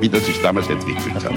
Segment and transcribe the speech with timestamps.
[0.00, 1.34] Wie das sich damals entwickelt hat.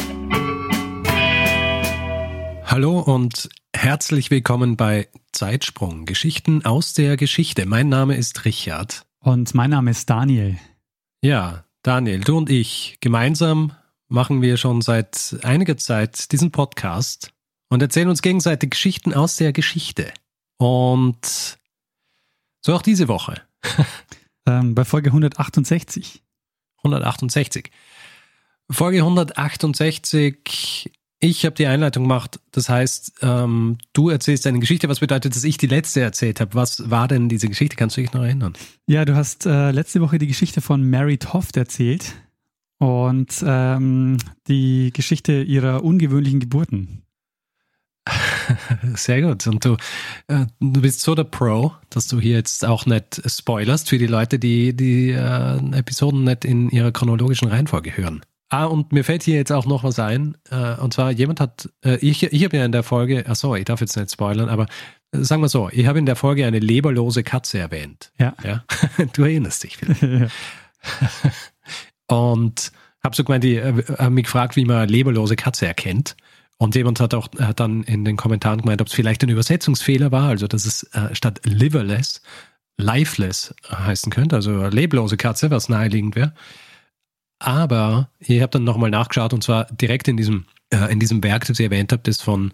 [2.65, 7.65] Hallo und herzlich willkommen bei Zeitsprung, Geschichten aus der Geschichte.
[7.65, 9.05] Mein Name ist Richard.
[9.21, 10.57] und mein Name ist Daniel.
[11.21, 13.71] Ja, Daniel, du und ich, gemeinsam
[14.07, 17.31] machen wir schon seit einiger Zeit diesen Podcast
[17.69, 20.11] und erzählen uns gegenseitig Geschichten aus der Geschichte.
[20.57, 21.57] Und
[22.61, 23.41] so auch diese Woche.
[24.45, 26.23] Ähm, bei Folge 168.
[26.77, 27.69] 168.
[28.71, 30.91] Folge 168.
[31.21, 32.39] Ich habe die Einleitung gemacht.
[32.51, 34.87] Das heißt, ähm, du erzählst eine Geschichte.
[34.87, 36.55] Was bedeutet, dass ich die letzte erzählt habe?
[36.55, 37.75] Was war denn diese Geschichte?
[37.75, 38.53] Kannst du dich noch erinnern?
[38.87, 42.15] Ja, du hast äh, letzte Woche die Geschichte von Mary Toft erzählt
[42.77, 47.03] und ähm, die Geschichte ihrer ungewöhnlichen Geburten.
[48.95, 49.45] Sehr gut.
[49.47, 49.75] Und du,
[50.27, 54.07] äh, du bist so der Pro, dass du hier jetzt auch nicht spoilerst für die
[54.07, 58.21] Leute, die die äh, Episoden nicht in ihrer chronologischen Reihenfolge hören.
[58.49, 60.35] Ah, und mir fällt hier jetzt auch noch was ein.
[60.49, 63.55] Äh, und zwar, jemand hat, äh, ich, ich habe ja in der Folge, ach so,
[63.55, 64.65] ich darf jetzt nicht spoilern, aber
[65.11, 68.11] äh, sagen wir so, ich habe in der Folge eine leberlose Katze erwähnt.
[68.17, 68.33] Ja.
[68.43, 68.63] Ja,
[69.13, 70.01] du erinnerst dich vielleicht.
[72.07, 72.71] Und
[73.03, 76.17] habe so gemeint, die haben mich gefragt, wie man eine leberlose Katze erkennt.
[76.57, 80.11] Und jemand hat auch hat dann in den Kommentaren gemeint, ob es vielleicht ein Übersetzungsfehler
[80.11, 82.21] war, also dass es äh, statt liverless
[82.79, 86.33] lifeless heißen könnte, also leblose Katze, was naheliegend wäre.
[87.39, 91.45] Aber ich habe dann nochmal nachgeschaut und zwar direkt in diesem, äh, in diesem Werk,
[91.45, 92.51] das ich erwähnt habe, das von,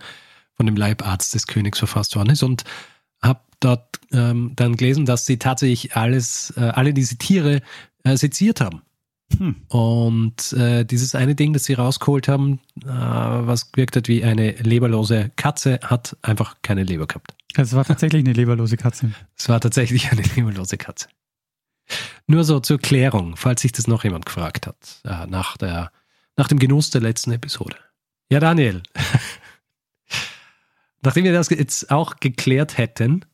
[0.55, 2.63] von dem Leibarzt des Königs verfasst worden ist und
[3.21, 7.61] habe dort ähm, dann gelesen, dass sie tatsächlich alles, äh, alle diese Tiere
[8.03, 8.81] äh, seziert haben.
[9.37, 9.55] Hm.
[9.69, 14.51] Und äh, dieses eine Ding, das sie rausgeholt haben, äh, was gewirkt hat wie eine
[14.51, 17.33] leberlose Katze, hat einfach keine Leber gehabt.
[17.55, 19.11] Es war tatsächlich eine leberlose Katze.
[19.35, 21.07] Es war tatsächlich eine leberlose Katze.
[22.27, 25.91] Nur so zur Klärung, falls sich das noch jemand gefragt hat, äh, nach, der,
[26.35, 27.77] nach dem Genuss der letzten Episode.
[28.29, 28.81] Ja, Daniel,
[31.01, 33.25] nachdem wir das jetzt auch geklärt hätten,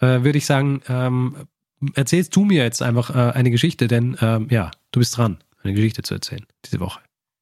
[0.00, 1.46] äh, würde ich sagen, ähm,
[1.94, 5.74] erzählst du mir jetzt einfach äh, eine Geschichte, denn ähm, ja, du bist dran, eine
[5.74, 7.00] Geschichte zu erzählen diese Woche.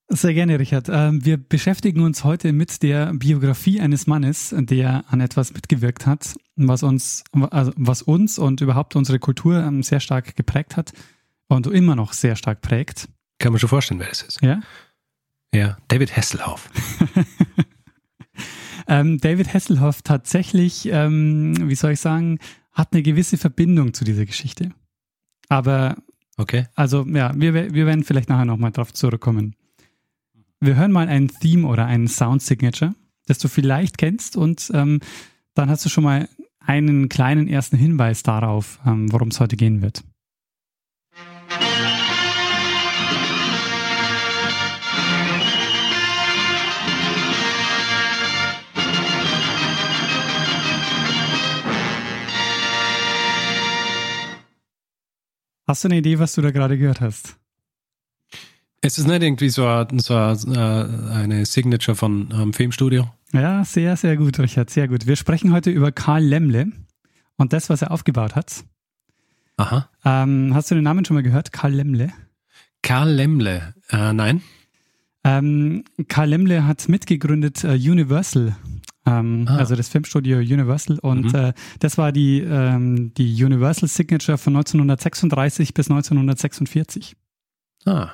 [0.09, 0.89] Sehr gerne, Richard.
[0.91, 6.37] Ähm, wir beschäftigen uns heute mit der Biografie eines Mannes, der an etwas mitgewirkt hat,
[6.57, 10.93] was uns, also was uns und überhaupt unsere Kultur ähm, sehr stark geprägt hat
[11.49, 13.09] und immer noch sehr stark prägt.
[13.39, 14.43] Kann man schon vorstellen, wer das ist.
[14.43, 14.61] Ja?
[15.55, 16.71] Ja, David Hasselhoff.
[18.87, 22.39] Ähm, David Hasselhoff tatsächlich, ähm, wie soll ich sagen,
[22.73, 24.73] hat eine gewisse Verbindung zu dieser Geschichte.
[25.49, 25.97] Aber,
[26.37, 26.67] Okay.
[26.75, 29.55] also ja, wir, wir werden vielleicht nachher nochmal drauf zurückkommen.
[30.65, 32.95] Wir hören mal ein Theme oder einen Sound Signature,
[33.27, 35.01] das du vielleicht kennst und ähm,
[35.53, 36.27] dann hast du schon mal
[36.59, 40.03] einen kleinen ersten Hinweis darauf, ähm, worum es heute gehen wird.
[55.69, 57.37] Hast du eine Idee, was du da gerade gehört hast?
[58.87, 63.11] Es ist nicht irgendwie so, ein- so äh, eine Signature von einem Filmstudio.
[63.33, 65.07] Ja, sehr, sehr gut, Richard, sehr gut.
[65.07, 66.67] Wir sprechen heute über Karl Lemle
[67.37, 68.63] und das, was er aufgebaut hat.
[69.57, 69.89] Aha.
[70.05, 71.51] Ähm, hast du den Namen schon mal gehört?
[71.51, 72.13] Karl Lemle?
[72.83, 73.75] Karl Lemle.
[73.89, 74.43] Äh, nein.
[75.25, 78.55] Ähm, Karl Lemle hat mitgegründet äh, Universal,
[79.07, 79.57] ähm, Ah.
[79.57, 80.99] also das Filmstudio Universal.
[80.99, 81.35] Und Mhm.
[81.35, 87.17] äh, das war die, ähm, die Universal Signature von 1936 bis 1946.
[87.87, 88.11] Ah.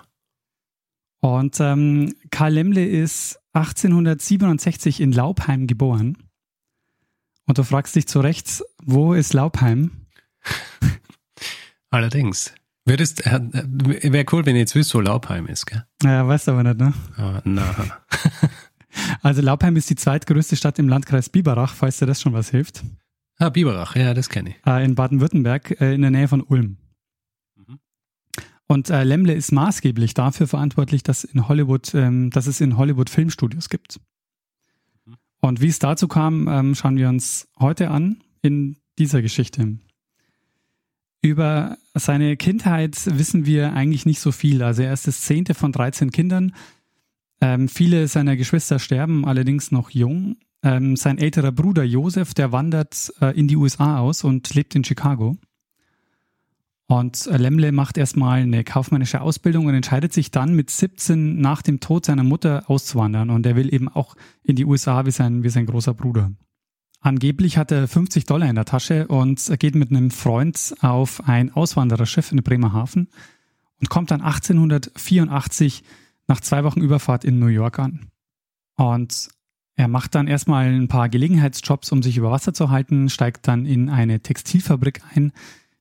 [1.20, 6.17] Und ähm, Karl Lemle ist 1867 in Laubheim geboren.
[7.46, 9.90] Und du fragst dich zu Recht, wo ist Laubheim?
[11.90, 12.55] Allerdings.
[12.87, 15.84] Würdest, äh, wäre cool, wenn ihr jetzt wisst, wo Laubheim ist, gell?
[16.02, 16.94] Naja, weißt du aber nicht, ne?
[17.17, 17.75] Ah, na.
[19.22, 22.82] Also Laubheim ist die zweitgrößte Stadt im Landkreis Biberach, falls dir das schon was hilft.
[23.38, 24.56] Ah, Biberach, ja, das kenne ich.
[24.67, 26.76] Äh, in Baden-Württemberg, äh, in der Nähe von Ulm.
[28.70, 33.11] Und äh, Lemle ist maßgeblich dafür verantwortlich, dass, in Hollywood, ähm, dass es in Hollywood
[33.11, 33.99] Filmstudios gibt.
[35.05, 35.17] Mhm.
[35.40, 39.78] Und wie es dazu kam, ähm, schauen wir uns heute an in dieser Geschichte.
[41.20, 44.62] Über seine Kindheit wissen wir eigentlich nicht so viel.
[44.62, 46.55] Also er ist das zehnte von 13 Kindern.
[47.40, 50.37] Ähm, viele seiner Geschwister sterben allerdings noch jung.
[50.62, 54.84] Ähm, sein älterer Bruder Josef, der wandert äh, in die USA aus und lebt in
[54.84, 55.37] Chicago.
[56.90, 61.78] Und Lemle macht erstmal eine kaufmännische Ausbildung und entscheidet sich dann mit 17 nach dem
[61.78, 63.31] Tod seiner Mutter auszuwandern.
[63.31, 66.32] Und er will eben auch in die USA wie sein, wie sein großer Bruder.
[66.98, 71.52] Angeblich hat er 50 Dollar in der Tasche und geht mit einem Freund auf ein
[71.52, 73.06] Auswandererschiff in Bremerhaven
[73.81, 75.84] und kommt dann 1884
[76.26, 78.08] nach zwei Wochen Überfahrt in New York an.
[78.75, 79.28] Und
[79.76, 83.64] er macht dann erstmal ein paar Gelegenheitsjobs, um sich über Wasser zu halten, steigt dann
[83.64, 85.32] in eine Textilfabrik ein,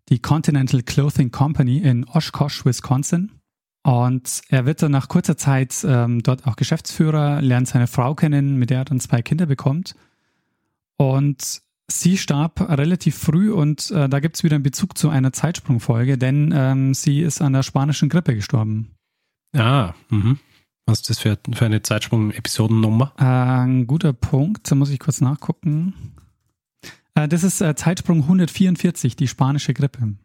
[0.10, 3.32] die Continental Clothing Company in Oshkosh, Wisconsin.
[3.84, 8.58] Und er wird dann nach kurzer Zeit ähm, dort auch Geschäftsführer, lernt seine Frau kennen,
[8.58, 9.96] mit der er dann zwei Kinder bekommt.
[10.98, 15.32] Und sie starb relativ früh und äh, da gibt es wieder einen Bezug zu einer
[15.32, 18.92] Zeitsprungfolge, denn ähm, sie ist an der spanischen Grippe gestorben.
[19.56, 20.40] Ah, mhm.
[20.86, 23.14] Was ist das für, für eine Zeitsprung-Episodennummer?
[23.18, 25.94] Äh, ein guter Punkt, da muss ich kurz nachgucken.
[27.16, 30.16] Äh, das ist äh, Zeitsprung 144, die spanische Grippe.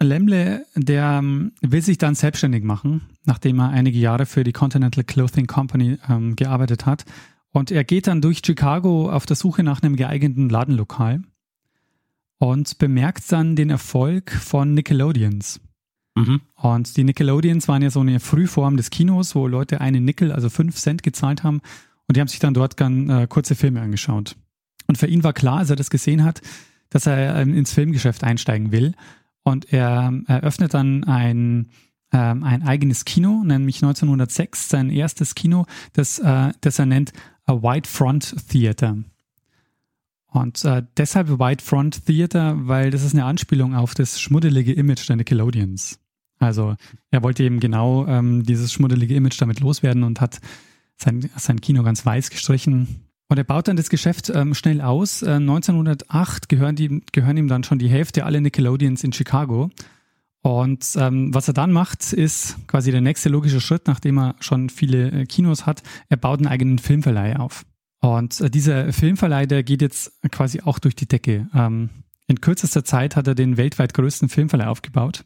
[0.00, 5.02] Lemle, der ähm, will sich dann selbstständig machen, nachdem er einige Jahre für die Continental
[5.02, 7.04] Clothing Company ähm, gearbeitet hat.
[7.50, 11.22] Und er geht dann durch Chicago auf der Suche nach einem geeigneten Ladenlokal
[12.38, 15.60] und bemerkt dann den Erfolg von Nickelodeons.
[16.14, 16.42] Mhm.
[16.54, 20.48] Und die Nickelodeons waren ja so eine Frühform des Kinos, wo Leute einen Nickel, also
[20.48, 21.60] fünf Cent gezahlt haben
[22.06, 24.36] und die haben sich dann dort ganz äh, kurze Filme angeschaut.
[24.88, 26.40] Und für ihn war klar, als er das gesehen hat,
[26.90, 28.94] dass er ähm, ins Filmgeschäft einsteigen will.
[29.42, 31.68] Und er eröffnet dann ein,
[32.12, 37.12] ähm, ein eigenes Kino, nämlich 1906 sein erstes Kino, das, äh, das er nennt
[37.44, 38.96] A White Front Theater.
[40.30, 45.08] Und äh, deshalb White Front Theater, weil das ist eine Anspielung auf das schmuddelige Image
[45.08, 45.98] der Nickelodeons.
[46.38, 46.76] Also
[47.10, 50.40] er wollte eben genau ähm, dieses schmuddelige Image damit loswerden und hat
[50.96, 53.07] sein, sein Kino ganz weiß gestrichen.
[53.28, 55.22] Und er baut dann das Geschäft ähm, schnell aus.
[55.22, 59.70] Äh, 1908 gehören, die, gehören ihm dann schon die Hälfte aller Nickelodeons in Chicago.
[60.40, 64.70] Und ähm, was er dann macht, ist quasi der nächste logische Schritt, nachdem er schon
[64.70, 65.82] viele äh, Kinos hat.
[66.08, 67.66] Er baut einen eigenen Filmverleih auf.
[68.00, 71.48] Und äh, dieser Filmverleih, der geht jetzt quasi auch durch die Decke.
[71.54, 71.90] Ähm,
[72.28, 75.24] in kürzester Zeit hat er den weltweit größten Filmverleih aufgebaut.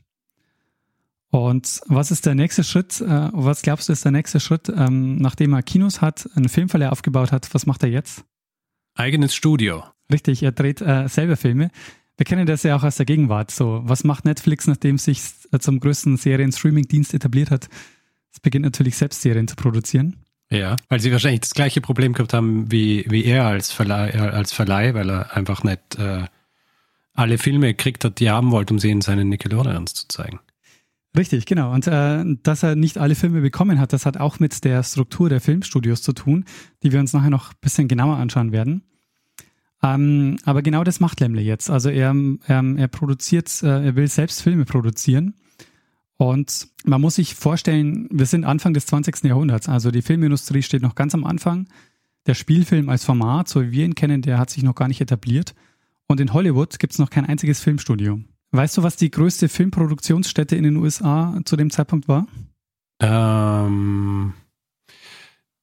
[1.33, 3.01] Und was ist der nächste Schritt?
[3.01, 6.91] Äh, was glaubst du ist der nächste Schritt, ähm, nachdem er Kinos hat, einen Filmverleih
[6.91, 7.49] aufgebaut hat?
[7.55, 8.27] Was macht er jetzt?
[8.97, 9.83] Eigenes Studio.
[10.13, 11.71] Richtig, er dreht äh, selber Filme.
[12.19, 13.51] Wir kennen das ja auch aus der Gegenwart.
[13.51, 17.71] So, was macht Netflix, nachdem es sich äh, zum größten Serien-Streaming-Dienst etabliert hat?
[18.31, 20.17] Es beginnt natürlich selbst Serien zu produzieren.
[20.51, 24.19] Ja, weil sie wahrscheinlich das gleiche Problem gehabt haben wie, wie er als Verleih, äh,
[24.19, 26.27] als Verleih, weil er einfach nicht äh,
[27.15, 30.41] alle Filme gekriegt hat, die er haben wollte, um sie in seinen Nickelodeons zu zeigen.
[31.17, 31.73] Richtig, genau.
[31.73, 35.29] Und äh, dass er nicht alle Filme bekommen hat, das hat auch mit der Struktur
[35.29, 36.47] der Filmstudios zu tun,
[36.83, 38.83] die wir uns nachher noch ein bisschen genauer anschauen werden.
[39.83, 41.69] Ähm, aber genau das macht Lemle jetzt.
[41.69, 45.35] Also er, ähm, er produziert, äh, er will selbst Filme produzieren.
[46.17, 49.25] Und man muss sich vorstellen, wir sind Anfang des 20.
[49.25, 49.69] Jahrhunderts.
[49.69, 51.69] Also die Filmindustrie steht noch ganz am Anfang.
[52.27, 55.01] Der Spielfilm als Format, so wie wir ihn kennen, der hat sich noch gar nicht
[55.01, 55.55] etabliert.
[56.07, 58.21] Und in Hollywood gibt es noch kein einziges Filmstudio.
[58.53, 62.27] Weißt du, was die größte Filmproduktionsstätte in den USA zu dem Zeitpunkt war?
[63.01, 64.35] Ähm,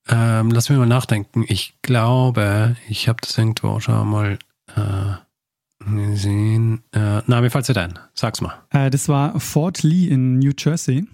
[0.08, 1.46] ähm, lass mich mal nachdenken.
[1.48, 4.40] Ich glaube, ich habe das irgendwo schon mal
[4.76, 6.82] äh, gesehen.
[6.92, 8.00] Äh, na, mir fällt es nicht ein.
[8.16, 8.56] Sag's mal.
[8.72, 11.06] Äh, das war Fort Lee in New Jersey.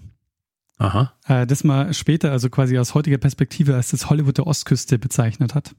[0.78, 1.12] Aha.
[1.26, 5.54] Äh, das man später, also quasi aus heutiger Perspektive, als das Hollywood der Ostküste bezeichnet
[5.54, 5.74] hat.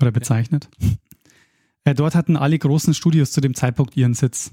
[0.00, 0.68] Oder bezeichnet.
[0.78, 0.88] Ja.
[1.84, 4.52] Äh, dort hatten alle großen Studios zu dem Zeitpunkt ihren Sitz.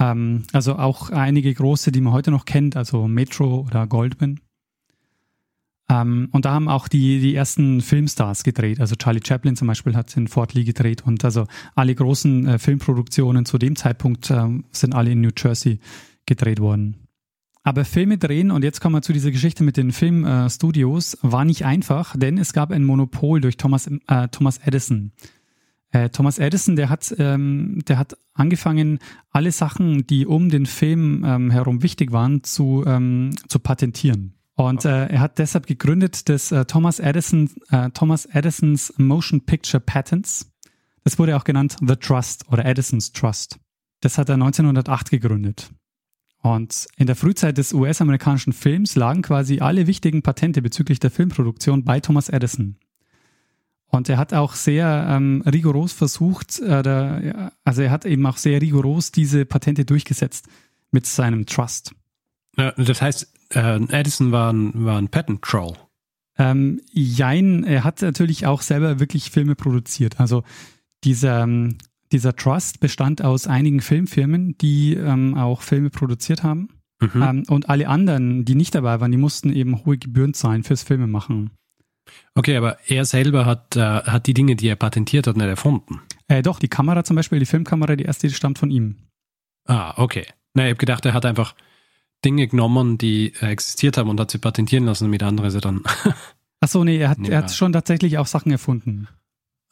[0.00, 4.40] Ähm, also auch einige große, die man heute noch kennt, also Metro oder Goldwyn.
[5.90, 8.80] Ähm, und da haben auch die, die ersten Filmstars gedreht.
[8.80, 12.58] Also Charlie Chaplin zum Beispiel hat in Fort Lee gedreht und also alle großen äh,
[12.58, 15.80] Filmproduktionen zu dem Zeitpunkt äh, sind alle in New Jersey
[16.26, 17.08] gedreht worden.
[17.64, 21.44] Aber Filme drehen, und jetzt kommen wir zu dieser Geschichte mit den Filmstudios, äh, war
[21.44, 25.12] nicht einfach, denn es gab ein Monopol durch Thomas, äh, Thomas Edison.
[25.90, 28.98] Äh, Thomas Edison, der hat, ähm, der hat angefangen,
[29.30, 34.34] alle Sachen, die um den Film ähm, herum wichtig waren, zu, ähm, zu patentieren.
[34.54, 39.80] Und äh, er hat deshalb gegründet das äh, Thomas Edison, äh, Thomas Edison's Motion Picture
[39.80, 40.50] Patents.
[41.04, 43.58] Das wurde auch genannt The Trust oder Edison's Trust.
[44.00, 45.70] Das hat er 1908 gegründet.
[46.42, 51.84] Und in der Frühzeit des US-amerikanischen Films lagen quasi alle wichtigen Patente bezüglich der Filmproduktion
[51.84, 52.76] bei Thomas Edison.
[53.90, 58.36] Und er hat auch sehr ähm, rigoros versucht, äh, der, also er hat eben auch
[58.36, 60.46] sehr rigoros diese Patente durchgesetzt
[60.90, 61.94] mit seinem Trust.
[62.56, 65.74] Ja, das heißt, äh, Edison war ein, war ein Patent Troll.
[66.38, 70.20] Ähm, Jein, er hat natürlich auch selber wirklich Filme produziert.
[70.20, 70.44] Also
[71.04, 71.78] dieser, ähm,
[72.12, 76.68] dieser Trust bestand aus einigen Filmfirmen, die ähm, auch Filme produziert haben.
[77.00, 77.22] Mhm.
[77.22, 80.82] Ähm, und alle anderen, die nicht dabei waren, die mussten eben hohe Gebühren zahlen fürs
[80.82, 81.50] Filmemachen.
[82.34, 86.00] Okay, aber er selber hat, äh, hat die Dinge, die er patentiert hat, nicht erfunden.
[86.28, 88.96] Äh, doch, die Kamera zum Beispiel, die Filmkamera, die erste, die stammt von ihm.
[89.66, 90.26] Ah, okay.
[90.54, 91.54] Na, ich habe gedacht, er hat einfach
[92.24, 95.60] Dinge genommen, die äh, existiert haben und hat sie patentieren lassen und mit anderen sie
[95.60, 95.82] dann.
[96.60, 99.08] Achso, nee, er hat, er hat schon tatsächlich auch Sachen erfunden.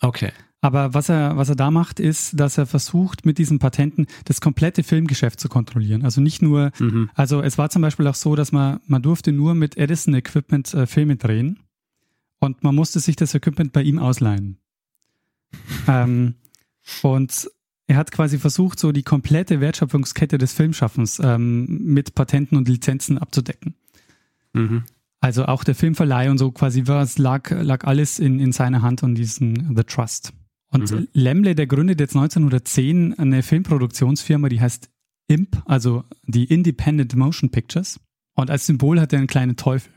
[0.01, 0.31] Okay.
[0.61, 4.41] Aber was er, was er da macht, ist, dass er versucht, mit diesen Patenten das
[4.41, 6.03] komplette Filmgeschäft zu kontrollieren.
[6.03, 7.11] Also nicht nur, mhm.
[7.15, 10.87] also es war zum Beispiel auch so, dass man, man durfte nur mit Edison-Equipment äh,
[10.87, 11.61] Filme drehen
[12.41, 14.59] und man musste sich das Equipment bei ihm ausleihen.
[15.89, 16.35] ähm,
[17.03, 17.51] und
[17.87, 23.19] er hat quasi versucht, so die komplette Wertschöpfungskette des Filmschaffens ähm, mit Patenten und Lizenzen
[23.19, 23.75] abzudecken.
[24.53, 24.85] Mhm.
[25.21, 29.03] Also auch der Filmverleih und so quasi was lag, lag alles in, in seiner Hand
[29.03, 30.33] und diesen The Trust.
[30.71, 31.09] Und mhm.
[31.13, 34.91] Lemle, der gründet jetzt 1910 eine Filmproduktionsfirma, die heißt
[35.29, 38.01] IMP, also die Independent Motion Pictures.
[38.35, 39.93] Und als Symbol hat er einen kleinen Teufel.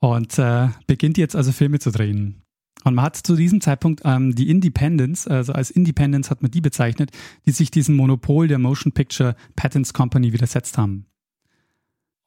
[0.00, 2.42] Und äh, beginnt jetzt also Filme zu drehen.
[2.84, 6.62] Und man hat zu diesem Zeitpunkt ähm, die Independence, also als Independence hat man die
[6.62, 7.10] bezeichnet,
[7.46, 11.06] die sich diesem Monopol der Motion Picture Patents Company widersetzt haben.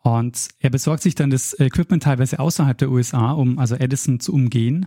[0.03, 4.33] Und er besorgt sich dann das Equipment teilweise außerhalb der USA, um also Edison zu
[4.33, 4.85] umgehen.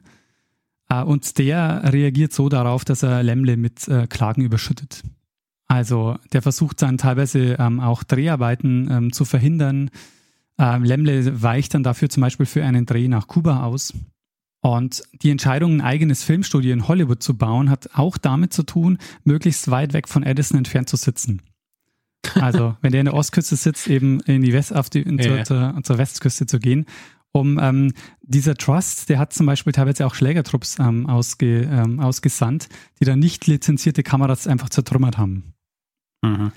[0.89, 5.03] Äh, und der reagiert so darauf, dass er Lemle mit äh, Klagen überschüttet.
[5.67, 9.91] Also der versucht dann teilweise ähm, auch Dreharbeiten ähm, zu verhindern.
[10.59, 13.93] Ähm, Lemle weicht dann dafür zum Beispiel für einen Dreh nach Kuba aus.
[14.63, 18.99] Und die Entscheidung, ein eigenes Filmstudio in Hollywood zu bauen, hat auch damit zu tun,
[19.23, 21.43] möglichst weit weg von Edison entfernt zu sitzen.
[22.35, 25.45] Also, wenn der in der Ostküste sitzt, eben in die West, auf die, in, ja.
[25.45, 26.87] zur, zur, Westküste zu gehen.
[27.33, 32.69] Um ähm, dieser Trust, der hat zum Beispiel teilweise auch Schlägertrupps ähm, ausge, ähm, ausgesandt,
[32.99, 35.53] die dann nicht lizenzierte Kameras einfach zertrümmert haben.
[36.23, 36.51] Mhm.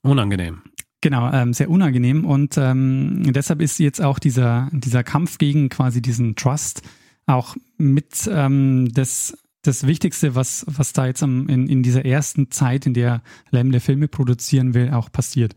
[0.00, 0.62] Unangenehm.
[1.02, 6.00] Genau, ähm, sehr unangenehm und ähm, deshalb ist jetzt auch dieser, dieser Kampf gegen quasi
[6.00, 6.82] diesen Trust
[7.26, 12.52] auch mit ähm, das, das Wichtigste, was, was da jetzt am, in, in dieser ersten
[12.52, 15.56] Zeit, in der Lemle Filme produzieren will, auch passiert.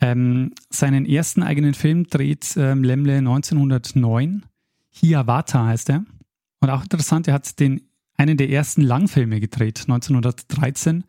[0.00, 4.44] Ähm, seinen ersten eigenen Film dreht ähm, Lemle 1909.
[4.90, 6.04] Hiawatha heißt er.
[6.60, 7.82] Und auch interessant, er hat den,
[8.16, 11.02] einen der ersten Langfilme gedreht, 1913.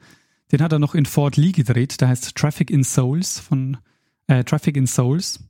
[0.51, 3.77] Den hat er noch in Fort Lee gedreht, der heißt Traffic in Souls von
[4.27, 5.43] äh, Traffic in Souls.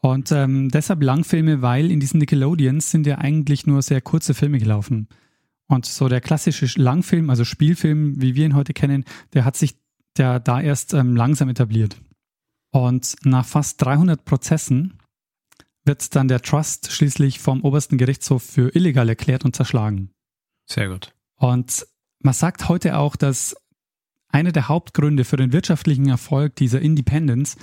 [0.00, 4.58] Und ähm, deshalb Langfilme, weil in diesen Nickelodeons sind ja eigentlich nur sehr kurze Filme
[4.58, 5.08] gelaufen.
[5.68, 9.76] Und so der klassische Langfilm, also Spielfilm, wie wir ihn heute kennen, der hat sich
[10.16, 12.00] der da erst ähm, langsam etabliert.
[12.70, 14.98] Und nach fast 300 Prozessen
[15.84, 20.10] wird dann der Trust schließlich vom obersten Gerichtshof für illegal erklärt und zerschlagen.
[20.66, 21.14] Sehr gut.
[21.36, 21.86] Und
[22.20, 23.56] man sagt heute auch, dass
[24.28, 27.56] einer der Hauptgründe für den wirtschaftlichen Erfolg dieser Independence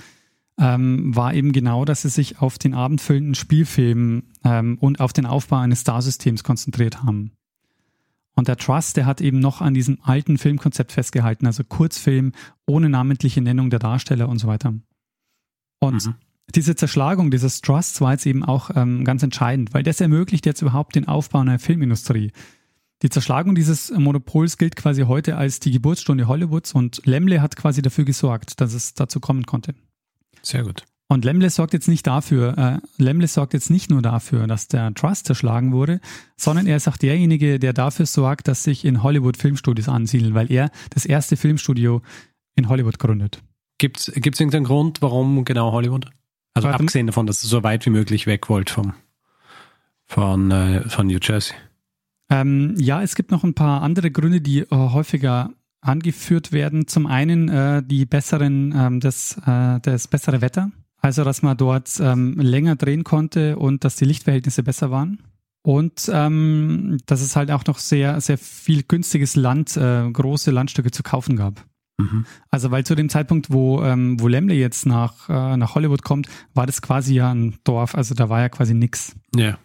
[0.58, 5.26] ähm, war eben genau, dass sie sich auf den abendfüllenden Spielfilm ähm, und auf den
[5.26, 7.32] Aufbau eines Starsystems konzentriert haben.
[8.36, 12.32] Und der Trust, der hat eben noch an diesem alten Filmkonzept festgehalten, also Kurzfilm
[12.66, 14.74] ohne namentliche Nennung der Darsteller und so weiter.
[15.78, 16.14] Und mhm.
[16.54, 20.62] diese Zerschlagung dieses Trusts war jetzt eben auch ähm, ganz entscheidend, weil das ermöglicht jetzt
[20.62, 22.32] überhaupt den Aufbau einer Filmindustrie.
[23.04, 27.82] Die Zerschlagung dieses Monopols gilt quasi heute als die Geburtsstunde Hollywoods und Lemle hat quasi
[27.82, 29.74] dafür gesorgt, dass es dazu kommen konnte.
[30.40, 30.86] Sehr gut.
[31.06, 34.94] Und Lemle sorgt jetzt nicht dafür, äh, Lemle sorgt jetzt nicht nur dafür, dass der
[34.94, 36.00] Trust zerschlagen wurde,
[36.38, 40.50] sondern er ist auch derjenige, der dafür sorgt, dass sich in Hollywood Filmstudios ansiedeln, weil
[40.50, 42.00] er das erste Filmstudio
[42.56, 43.42] in Hollywood gründet.
[43.76, 46.06] Gibt es irgendeinen Grund, warum genau Hollywood?
[46.54, 48.94] Also Warte, abgesehen davon, dass er so weit wie möglich weg wollt vom,
[50.06, 51.54] von, äh, von New Jersey.
[52.30, 55.50] Ähm, ja, es gibt noch ein paar andere Gründe, die äh, häufiger
[55.80, 56.86] angeführt werden.
[56.86, 60.70] Zum einen äh, die besseren, ähm, das, äh, das bessere Wetter.
[61.00, 65.22] Also, dass man dort ähm, länger drehen konnte und dass die Lichtverhältnisse besser waren.
[65.62, 70.90] Und ähm, dass es halt auch noch sehr, sehr viel günstiges Land, äh, große Landstücke
[70.90, 71.64] zu kaufen gab.
[71.98, 72.24] Mhm.
[72.50, 76.28] Also, weil zu dem Zeitpunkt, wo, ähm, wo Lemle jetzt nach, äh, nach Hollywood kommt,
[76.54, 77.94] war das quasi ja ein Dorf.
[77.94, 79.14] Also, da war ja quasi nix.
[79.36, 79.58] Ja.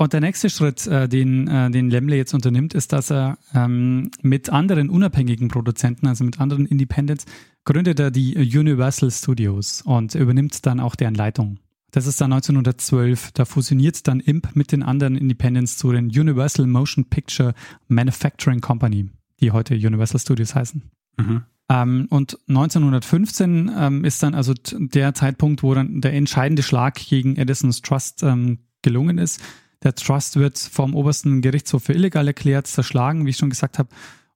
[0.00, 4.12] Und der nächste Schritt, äh, den, äh, den Lemle jetzt unternimmt, ist, dass er ähm,
[4.22, 7.26] mit anderen unabhängigen Produzenten, also mit anderen Independents,
[7.64, 11.58] gründet er die Universal Studios und übernimmt dann auch deren Leitung.
[11.90, 13.32] Das ist dann 1912.
[13.32, 17.52] Da fusioniert dann IMP mit den anderen Independents zu den Universal Motion Picture
[17.88, 20.80] Manufacturing Company, die heute Universal Studios heißen.
[21.16, 21.42] Mhm.
[21.70, 27.34] Ähm, und 1915 ähm, ist dann also der Zeitpunkt, wo dann der entscheidende Schlag gegen
[27.34, 29.42] Edisons Trust ähm, gelungen ist
[29.82, 33.90] Der Trust wird vom obersten Gerichtshof für illegal erklärt, zerschlagen, wie ich schon gesagt habe.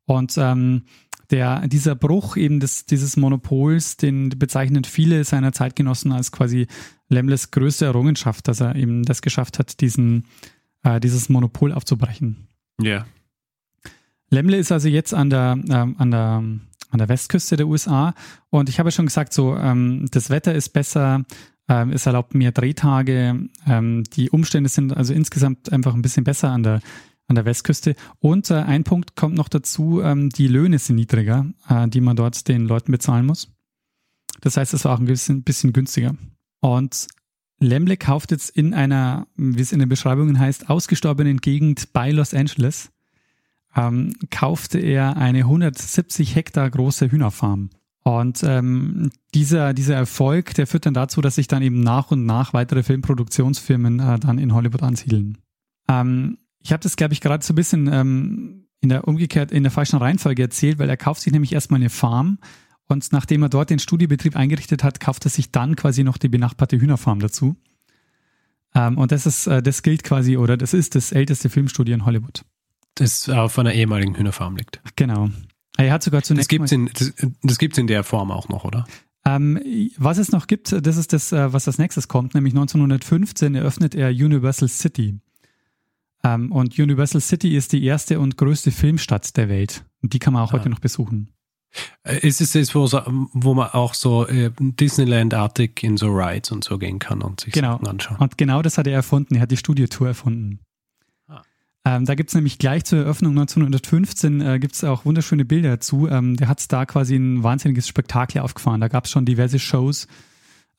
[0.05, 0.83] Und ähm,
[1.31, 6.67] der, dieser Bruch eben des, dieses Monopols, den bezeichnen viele seiner Zeitgenossen als quasi
[7.09, 10.27] Lemles größte Errungenschaft, dass er eben das geschafft hat, diesen,
[10.83, 12.49] äh, dieses Monopol aufzubrechen.
[12.81, 12.91] Ja.
[12.91, 13.07] Yeah.
[14.31, 16.43] Lemle ist also jetzt an der, äh, an der,
[16.91, 18.15] an der Westküste der USA
[18.51, 21.25] und ich habe schon gesagt, so, ähm, das Wetter ist besser,
[21.69, 26.51] ähm, es erlaubt mehr Drehtage, ähm, die Umstände sind also insgesamt einfach ein bisschen besser
[26.51, 26.81] an der,
[27.29, 27.95] an der Westküste.
[28.19, 32.17] Und äh, ein Punkt kommt noch dazu, ähm, die Löhne sind niedriger, äh, die man
[32.17, 33.49] dort den Leuten bezahlen muss.
[34.41, 36.17] Das heißt, es war auch ein bisschen, bisschen günstiger.
[36.61, 37.07] Und
[37.59, 42.35] Lemle kauft jetzt in einer, wie es in den Beschreibungen heißt, ausgestorbenen Gegend bei Los
[42.35, 42.91] Angeles,
[43.77, 47.71] ähm, kaufte er eine 170 Hektar große Hühnerfarm.
[48.05, 52.27] Und ähm, dieser, dieser Erfolg, der führt dann dazu, dass sich dann eben nach und
[52.27, 55.39] nach weitere Filmproduktionsfirmen äh, dann in Hollywood ansiedeln.
[55.89, 59.63] Ähm, ich habe das, glaube ich, gerade so ein bisschen ähm, in der umgekehrt, in
[59.63, 62.39] der falschen Reihenfolge erzählt, weil er kauft sich nämlich erstmal eine Farm
[62.89, 66.29] und nachdem er dort den Studiobetrieb eingerichtet hat, kauft er sich dann quasi noch die
[66.29, 67.57] benachbarte Hühnerfarm dazu.
[68.75, 72.05] Ähm, und das ist, äh, das gilt quasi, oder das ist das älteste Filmstudio in
[72.05, 72.45] Hollywood.
[72.97, 74.81] Das auf einer ehemaligen Hühnerfarm liegt.
[74.97, 75.31] Genau.
[75.77, 76.45] Er hat sogar zunächst.
[76.45, 77.13] Das gibt es in, das,
[77.43, 78.85] das gibt's in der Form auch noch, oder?
[79.25, 79.61] Ähm,
[79.97, 83.95] was es noch gibt, das ist das, äh, was als nächstes kommt, nämlich 1915 eröffnet
[83.95, 85.21] er Universal City.
[86.25, 89.85] Ähm, und Universal City ist die erste und größte Filmstadt der Welt.
[90.03, 90.59] Und die kann man auch ah.
[90.59, 91.31] heute noch besuchen.
[92.03, 92.85] Äh, ist es das, wo,
[93.33, 97.53] wo man auch so äh, Disneyland-artig in so Rides und so gehen kann und sich
[97.53, 97.73] genau.
[97.73, 98.17] Sachen anschauen?
[98.19, 99.37] Und genau das hat er erfunden.
[99.37, 100.61] Er hat die Studiotour erfunden.
[101.85, 105.71] Ähm, da gibt es nämlich gleich zur Eröffnung 1915 äh, gibt es auch wunderschöne Bilder
[105.71, 106.09] dazu.
[106.09, 108.81] Ähm, der hat da quasi ein wahnsinniges Spektakel aufgefahren.
[108.81, 110.07] Da gab es schon diverse Shows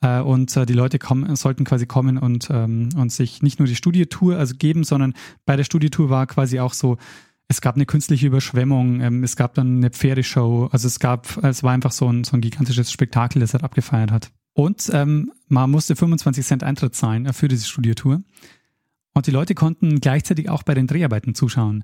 [0.01, 3.67] äh, und äh, die Leute kommen, sollten quasi kommen und, ähm, und sich nicht nur
[3.67, 5.13] die Studiotour also geben, sondern
[5.45, 6.97] bei der Studiotour war quasi auch so,
[7.49, 11.63] es gab eine künstliche Überschwemmung, ähm, es gab dann eine Pferdeshow, also es gab, es
[11.63, 14.31] war einfach so ein, so ein gigantisches Spektakel, das er abgefeiert hat.
[14.53, 18.21] Und ähm, man musste 25 Cent Eintritt zahlen äh, für diese Studiotour.
[19.13, 21.83] Und die Leute konnten gleichzeitig auch bei den Dreharbeiten zuschauen.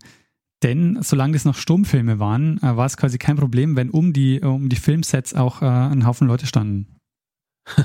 [0.64, 4.42] Denn solange das noch Stummfilme waren, äh, war es quasi kein Problem, wenn um die,
[4.42, 7.00] um die Filmsets auch äh, ein Haufen Leute standen.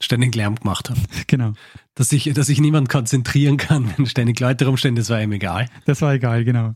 [0.00, 1.02] ständig Lärm gemacht haben.
[1.26, 1.52] Genau.
[1.94, 5.68] Dass sich, dass sich niemand konzentrieren kann, wenn ständig Leute rumstehen, das war ihm egal.
[5.84, 6.74] Das war egal, genau.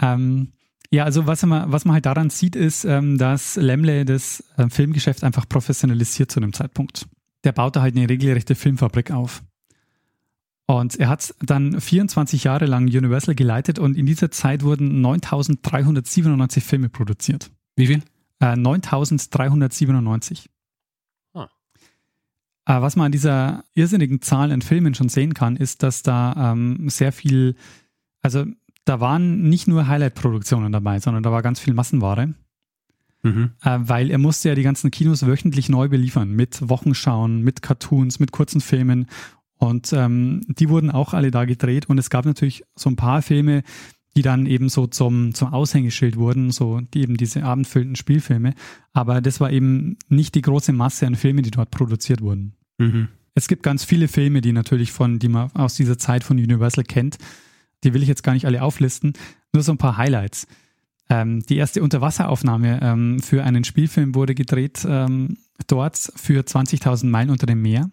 [0.00, 0.52] Ähm,
[0.90, 4.68] ja, also was man, was man halt daran sieht, ist, ähm, dass Lemle das äh,
[4.70, 7.06] Filmgeschäft einfach professionalisiert zu einem Zeitpunkt.
[7.44, 9.42] Der baut da halt eine regelrechte Filmfabrik auf.
[10.70, 16.62] Und er hat dann 24 Jahre lang Universal geleitet und in dieser Zeit wurden 9397
[16.62, 17.50] Filme produziert.
[17.74, 18.02] Wie viel?
[18.38, 20.50] Äh, 9397.
[21.32, 21.48] Ah.
[22.66, 26.52] Äh, was man an dieser irrsinnigen Zahl an Filmen schon sehen kann, ist, dass da
[26.52, 27.56] ähm, sehr viel,
[28.20, 28.44] also
[28.84, 32.34] da waren nicht nur Highlight-Produktionen dabei, sondern da war ganz viel Massenware.
[33.22, 33.52] Mhm.
[33.62, 38.20] Äh, weil er musste ja die ganzen Kinos wöchentlich neu beliefern mit Wochenschauen, mit Cartoons,
[38.20, 39.06] mit kurzen Filmen
[39.58, 41.86] und ähm, die wurden auch alle da gedreht.
[41.88, 43.62] Und es gab natürlich so ein paar Filme,
[44.16, 48.54] die dann eben so zum, zum Aushängeschild wurden, so die eben diese abendfüllenden Spielfilme.
[48.92, 52.54] Aber das war eben nicht die große Masse an Filmen, die dort produziert wurden.
[52.78, 53.08] Mhm.
[53.34, 56.84] Es gibt ganz viele Filme, die natürlich von, die man aus dieser Zeit von Universal
[56.84, 57.18] kennt.
[57.84, 59.12] Die will ich jetzt gar nicht alle auflisten.
[59.52, 60.46] Nur so ein paar Highlights.
[61.10, 67.30] Ähm, die erste Unterwasseraufnahme ähm, für einen Spielfilm wurde gedreht ähm, dort für 20.000 Meilen
[67.30, 67.88] unter dem Meer.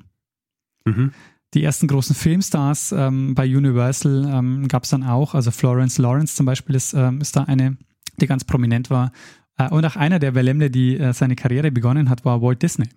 [0.86, 1.12] Mhm.
[1.56, 5.34] Die ersten großen Filmstars ähm, bei Universal ähm, gab es dann auch.
[5.34, 7.78] Also Florence Lawrence zum Beispiel ist, ähm, ist da eine,
[8.20, 9.14] die ganz prominent war.
[9.58, 12.62] Äh, und auch einer der bei Lemle, die äh, seine Karriere begonnen hat, war Walt
[12.62, 12.90] Disney.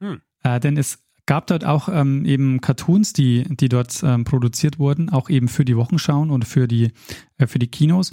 [0.00, 0.22] Hm.
[0.42, 5.10] Äh, denn es gab dort auch ähm, eben Cartoons, die, die dort ähm, produziert wurden,
[5.10, 6.92] auch eben für die Wochenschauen und für die,
[7.36, 8.10] äh, für die Kinos.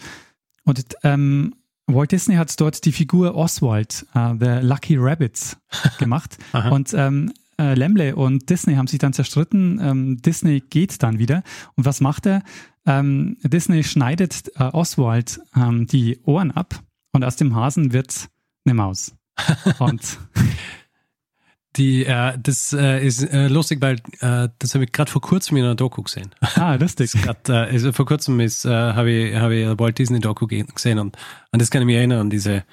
[0.66, 1.56] Und ähm,
[1.86, 5.58] Walt Disney hat dort die Figur Oswald, uh, The Lucky Rabbits,
[6.00, 6.38] gemacht.
[6.70, 9.80] und ähm, äh, Lemle und Disney haben sich dann zerstritten.
[9.82, 11.44] Ähm, Disney geht dann wieder.
[11.76, 12.44] Und was macht er?
[12.86, 18.30] Ähm, Disney schneidet äh, Oswald ähm, die Ohren ab und aus dem Hasen wird
[18.66, 19.14] eine Maus.
[19.80, 20.18] Und
[21.76, 25.58] die, äh, das äh, ist äh, lustig, weil äh, das habe ich gerade vor kurzem
[25.58, 26.32] in einer Doku gesehen.
[26.56, 27.12] Ah, lustig.
[27.22, 31.18] grad, also vor kurzem ist, habe ich, hab ich Walt Disney Doku gesehen und
[31.52, 32.64] an das kann ich mich erinnern, an diese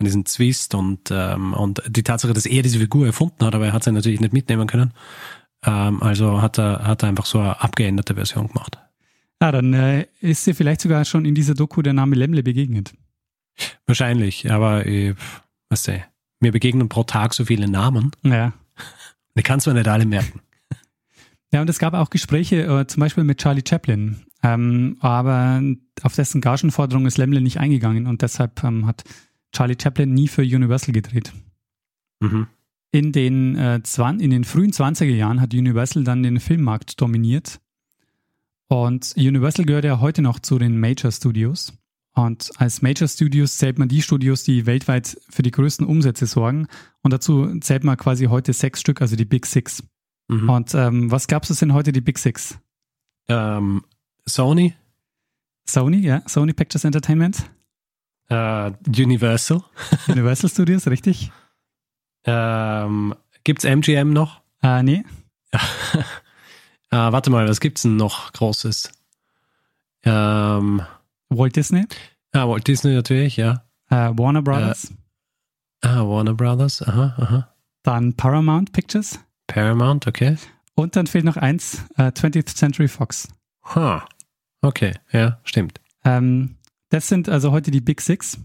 [0.00, 3.66] an diesen Zwist und, ähm, und die Tatsache, dass er diese Figur erfunden hat, aber
[3.66, 4.92] er hat sie natürlich nicht mitnehmen können.
[5.64, 8.78] Ähm, also hat er, hat er einfach so eine abgeänderte Version gemacht.
[9.38, 12.94] Ah, dann äh, ist dir vielleicht sogar schon in dieser Doku der Name Lemle begegnet.
[13.86, 15.14] Wahrscheinlich, aber ich,
[15.68, 16.04] weißt du,
[16.40, 18.12] mir begegnen pro Tag so viele Namen.
[18.22, 18.52] Ja.
[19.36, 20.40] Die kannst du nicht alle merken.
[21.52, 24.26] Ja, und es gab auch Gespräche, äh, zum Beispiel mit Charlie Chaplin.
[24.42, 25.62] Ähm, aber
[26.02, 29.04] auf dessen Gagenforderung ist Lemle nicht eingegangen und deshalb ähm, hat
[29.54, 31.32] Charlie Chaplin nie für Universal gedreht.
[32.20, 32.48] Mhm.
[32.90, 33.80] In den, äh,
[34.18, 37.60] in den frühen 20er Jahren hat Universal dann den Filmmarkt dominiert.
[38.68, 41.72] Und Universal gehört ja heute noch zu den Major Studios.
[42.14, 46.68] Und als Major Studios zählt man die Studios, die weltweit für die größten Umsätze sorgen.
[47.02, 49.82] Und dazu zählt man quasi heute sechs Stück, also die Big Six.
[50.28, 50.48] Mhm.
[50.48, 52.56] Und ähm, was gab es denn heute, die Big Six?
[53.28, 53.82] Ähm,
[54.26, 54.74] Sony.
[55.68, 56.22] Sony, ja.
[56.26, 57.50] Sony Pictures Entertainment.
[58.30, 59.62] Uh, Universal.
[60.08, 61.30] Universal Studios, richtig.
[62.24, 64.40] Ähm, gibt's MGM noch?
[64.62, 65.04] Äh, nee.
[65.52, 66.02] äh,
[66.90, 68.90] warte mal, was gibt's denn noch Großes?
[70.04, 70.82] Ähm,
[71.28, 71.86] Walt Disney.
[72.32, 73.64] Ah, Walt Disney natürlich, ja.
[73.90, 74.90] Äh, Warner Brothers.
[75.82, 77.54] Äh, ah, Warner Brothers, aha, aha.
[77.82, 79.20] Dann Paramount Pictures.
[79.46, 80.36] Paramount, okay.
[80.74, 83.28] Und dann fehlt noch eins, äh, 20th Century Fox.
[83.74, 84.06] Ha,
[84.62, 85.80] okay, ja, stimmt.
[86.04, 86.56] Ähm,
[86.94, 88.38] das sind also heute die Big Six.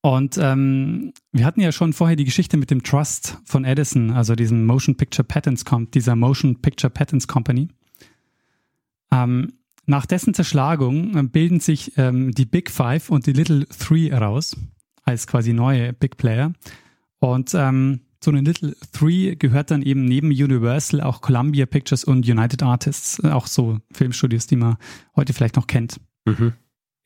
[0.00, 4.34] Und ähm, wir hatten ja schon vorher die Geschichte mit dem Trust von Edison, also
[4.34, 7.68] diesem Motion Picture Patents, dieser Motion Picture Patents Company.
[9.12, 9.52] Ähm,
[9.84, 14.56] nach dessen Zerschlagung äh, bilden sich ähm, die Big Five und die Little Three heraus,
[15.02, 16.54] als quasi neue Big Player.
[17.18, 22.26] Und ähm, zu den Little Three gehört dann eben neben Universal auch Columbia Pictures und
[22.26, 24.78] United Artists, auch so Filmstudios, die man
[25.16, 26.00] heute vielleicht noch kennt.
[26.24, 26.54] Mhm.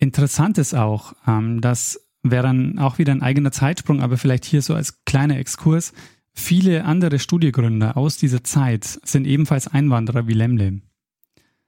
[0.05, 4.61] Interessant ist auch, ähm, dass wäre dann auch wieder ein eigener Zeitsprung, aber vielleicht hier
[4.61, 5.95] so als kleiner Exkurs.
[6.35, 10.81] Viele andere Studiegründer aus dieser Zeit sind ebenfalls Einwanderer wie Lemle.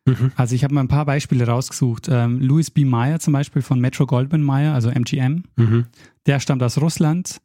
[0.05, 0.33] Mhm.
[0.37, 2.09] Also ich habe mal ein paar Beispiele rausgesucht.
[2.11, 2.85] Ähm, Louis B.
[2.85, 5.87] Meyer zum Beispiel von Metro Goldwyn Mayer, also MGM, mhm.
[6.27, 7.41] der stammt aus Russland.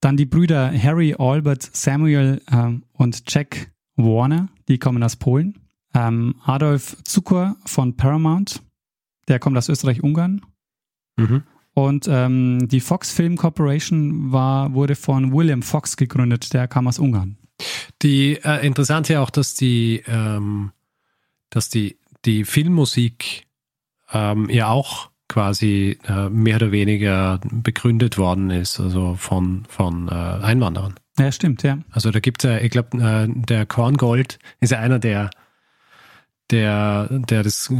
[0.00, 5.58] Dann die Brüder Harry, Albert, Samuel ähm, und Jack Warner, die kommen aus Polen.
[5.92, 8.62] Ähm, Adolf Zucker von Paramount,
[9.28, 10.42] der kommt aus Österreich-Ungarn.
[11.16, 11.42] Mhm.
[11.72, 16.98] Und ähm, die Fox Film Corporation war, wurde von William Fox gegründet, der kam aus
[16.98, 17.36] Ungarn.
[18.02, 20.72] Die äh, interessant ja auch, dass die, ähm,
[21.50, 23.46] dass die, die Filmmusik
[24.12, 30.10] ähm, ja auch quasi äh, mehr oder weniger begründet worden ist, also von, von äh,
[30.12, 30.94] Einwanderern.
[31.18, 31.78] Ja, stimmt, ja.
[31.90, 35.30] Also da gibt es ja, ich glaube, äh, der Korngold ist ja einer der,
[36.50, 37.72] der, der das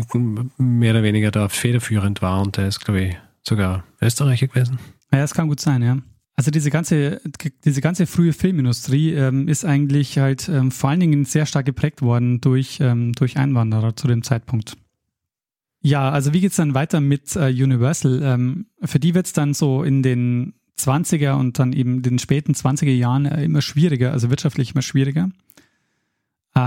[0.59, 4.78] mehr oder weniger da federführend war und der ist, glaube ich, sogar Österreicher gewesen.
[5.12, 5.98] Ja, das kann gut sein, ja.
[6.37, 7.20] Also diese ganze,
[7.64, 12.00] diese ganze frühe Filmindustrie ähm, ist eigentlich halt ähm, vor allen Dingen sehr stark geprägt
[12.00, 14.76] worden durch, ähm, durch Einwanderer zu dem Zeitpunkt.
[15.83, 18.20] Ja, also wie geht's dann weiter mit äh, Universal?
[18.22, 22.90] Ähm, für die wird's dann so in den 20er und dann eben den späten 20er
[22.90, 25.28] Jahren äh, immer schwieriger, also wirtschaftlich immer schwieriger.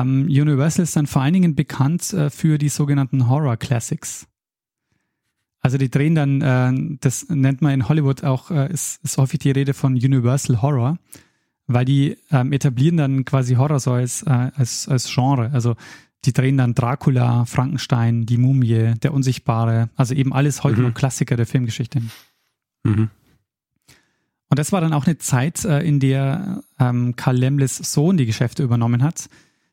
[0.01, 4.27] Ähm, Universal ist dann vor allen Dingen bekannt äh, für die sogenannten Horror Classics.
[5.59, 9.39] Also die drehen dann, äh, das nennt man in Hollywood auch, äh, ist, ist häufig
[9.39, 10.97] die Rede von Universal Horror,
[11.67, 15.51] weil die ähm, etablieren dann quasi Horror so als, äh, als, als Genre.
[15.53, 15.75] Also
[16.25, 20.87] die drehen dann Dracula, Frankenstein, die Mumie, der Unsichtbare, also eben alles heute mhm.
[20.87, 22.01] noch Klassiker der Filmgeschichte.
[22.83, 23.09] Mhm.
[24.49, 28.25] Und das war dann auch eine Zeit, äh, in der ähm, Karl Lemles Sohn die
[28.25, 29.29] Geschäfte übernommen hat.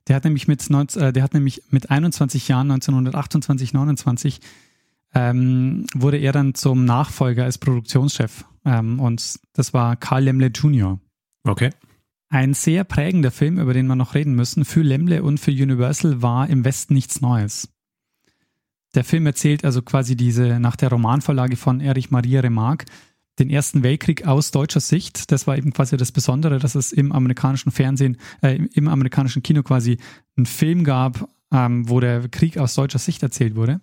[0.09, 4.41] Der hat nämlich mit, 19, äh, der hat nämlich mit 21 Jahren, 1928, 29,
[5.15, 8.45] ähm, wurde er dann zum Nachfolger als Produktionschef.
[8.65, 10.99] Ähm, und das war Karl Lemle Jr.
[11.45, 11.71] Okay.
[12.29, 16.23] Ein sehr prägender Film, über den wir noch reden müssen, für Lemle und für Universal
[16.23, 17.69] war Im Westen nichts Neues.
[18.95, 22.87] Der Film erzählt also quasi diese, nach der Romanvorlage von Erich Maria Remarque,
[23.40, 25.33] den Ersten Weltkrieg aus deutscher Sicht.
[25.33, 29.62] Das war eben quasi das Besondere, dass es im amerikanischen Fernsehen, äh, im amerikanischen Kino
[29.62, 29.98] quasi
[30.37, 33.81] einen Film gab, ähm, wo der Krieg aus deutscher Sicht erzählt wurde.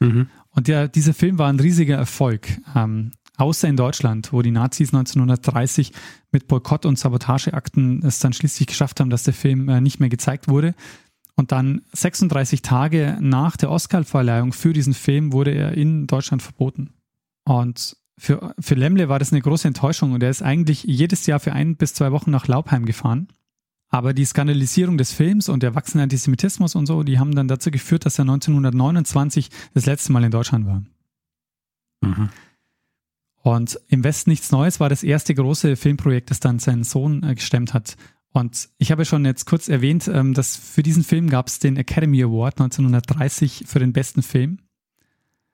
[0.00, 0.28] Mhm.
[0.50, 2.48] Und der, dieser Film war ein riesiger Erfolg.
[2.74, 5.92] Ähm, außer in Deutschland, wo die Nazis 1930
[6.32, 10.08] mit Boykott- und Sabotageakten es dann schließlich geschafft haben, dass der Film äh, nicht mehr
[10.08, 10.74] gezeigt wurde.
[11.36, 16.90] Und dann 36 Tage nach der Oscar-Verleihung für diesen Film wurde er in Deutschland verboten.
[17.44, 21.40] Und für, für Lemle war das eine große Enttäuschung und er ist eigentlich jedes Jahr
[21.40, 23.28] für ein bis zwei Wochen nach Laubheim gefahren.
[23.88, 27.70] Aber die Skandalisierung des Films und der wachsende Antisemitismus und so, die haben dann dazu
[27.70, 30.84] geführt, dass er 1929 das letzte Mal in Deutschland war.
[32.02, 32.28] Mhm.
[33.42, 37.34] Und im Westen nichts Neues war das erste große Filmprojekt, das dann sein Sohn äh,
[37.34, 37.96] gestemmt hat.
[38.32, 41.78] Und ich habe schon jetzt kurz erwähnt, ähm, dass für diesen Film gab es den
[41.78, 44.60] Academy Award 1930 für den besten Film.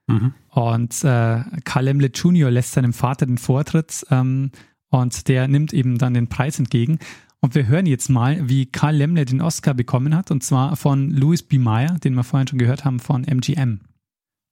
[0.07, 0.33] Mhm.
[0.49, 2.49] Und äh, Karl Lemle Jr.
[2.49, 4.51] lässt seinem Vater den Vortritt ähm,
[4.89, 6.99] und der nimmt eben dann den Preis entgegen.
[7.39, 11.11] Und wir hören jetzt mal, wie Karl Lemle den Oscar bekommen hat, und zwar von
[11.11, 11.59] Louis B.
[11.59, 13.81] Meyer, den wir vorhin schon gehört haben von MGM.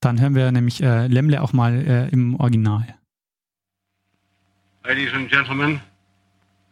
[0.02, 2.86] Dann hören wir nämlich äh, Lemle auch mal äh, im Original.
[4.84, 5.82] Ladies and gentlemen,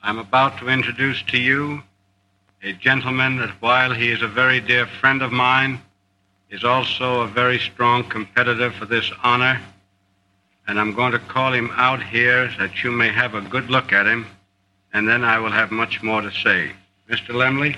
[0.03, 1.81] I'm about to introduce to you
[2.61, 5.79] a gentleman that while he is a very dear friend of mine,
[6.53, 9.59] is also a very strong competitor for this honor.
[10.67, 13.71] And I'm going to call him out here so that you may have a good
[13.71, 14.27] look at him,
[14.93, 16.71] and then I will have much more to say.
[17.09, 17.29] Mr.
[17.29, 17.75] Lemley?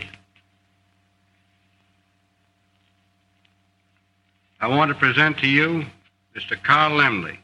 [4.60, 5.86] I want to present to you
[6.36, 6.62] Mr.
[6.62, 7.38] Carl Lemley,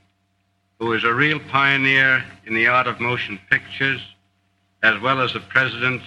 [0.80, 4.02] who is a real pioneer in the art of motion pictures,
[4.84, 6.02] as well as the president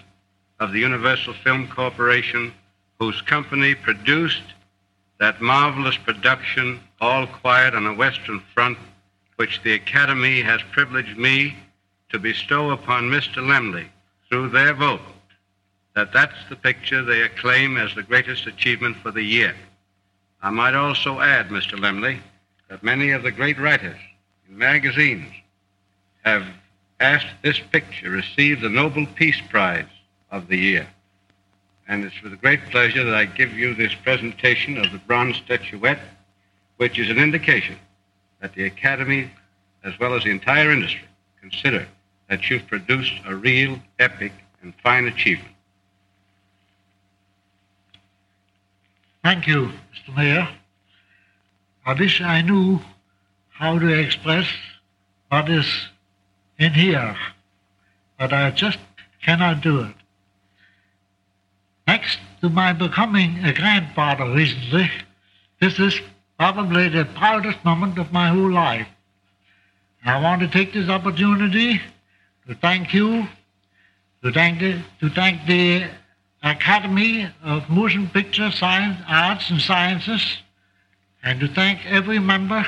[0.61, 2.53] of the Universal Film Corporation,
[2.99, 4.43] whose company produced
[5.19, 8.79] that marvelous production, All Quiet on the Western Front,
[9.37, 11.57] which the Academy has privileged me
[12.11, 13.37] to bestow upon Mr.
[13.37, 13.87] Lemley
[14.29, 15.01] through their vote,
[15.95, 19.55] that that's the picture they acclaim as the greatest achievement for the year.
[20.43, 21.79] I might also add, Mr.
[21.79, 22.19] Lemley,
[22.69, 23.99] that many of the great writers
[24.49, 25.33] in magazines
[26.25, 26.45] have
[27.01, 29.87] asked this picture receive the Nobel Peace Prize
[30.31, 30.89] of the year.
[31.87, 36.01] And it's with great pleasure that I give you this presentation of the bronze statuette,
[36.79, 37.77] which is an indication
[38.41, 39.31] that the Academy,
[39.85, 41.07] as well as the entire industry,
[41.41, 41.87] consider
[42.29, 45.55] that you've produced a real epic and fine achievement.
[49.23, 50.17] Thank you, Mr.
[50.17, 50.49] Mayor.
[51.87, 52.81] I wish I knew
[53.51, 54.47] how to express
[55.29, 55.89] what is
[56.59, 57.17] in here,
[58.19, 58.79] but I just
[59.23, 59.95] cannot do it.
[61.95, 64.91] Next to my becoming a grandfather recently,
[65.61, 66.01] this is
[66.37, 68.89] probably the proudest moment of my whole life.
[70.05, 71.81] I want to take this opportunity
[72.49, 73.29] to thank you,
[74.25, 75.87] to thank the, to thank the
[76.43, 80.39] Academy of Motion Picture Science, Arts and Sciences,
[81.23, 82.67] and to thank every member.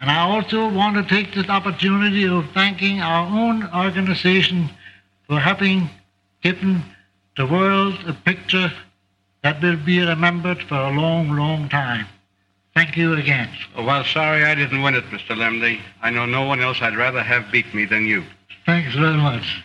[0.00, 4.70] And I also want to take this opportunity of thanking our own organization
[5.28, 5.88] for having
[6.42, 6.82] given
[7.36, 8.72] the world a picture
[9.42, 12.06] that will be remembered for a long, long time.
[12.74, 13.48] Thank you again.
[13.76, 15.34] Oh, well, sorry I didn't win it, Mr.
[15.36, 15.80] Lemley.
[16.02, 18.24] I know no one else I'd rather have beat me than you.
[18.66, 19.62] Thanks very much.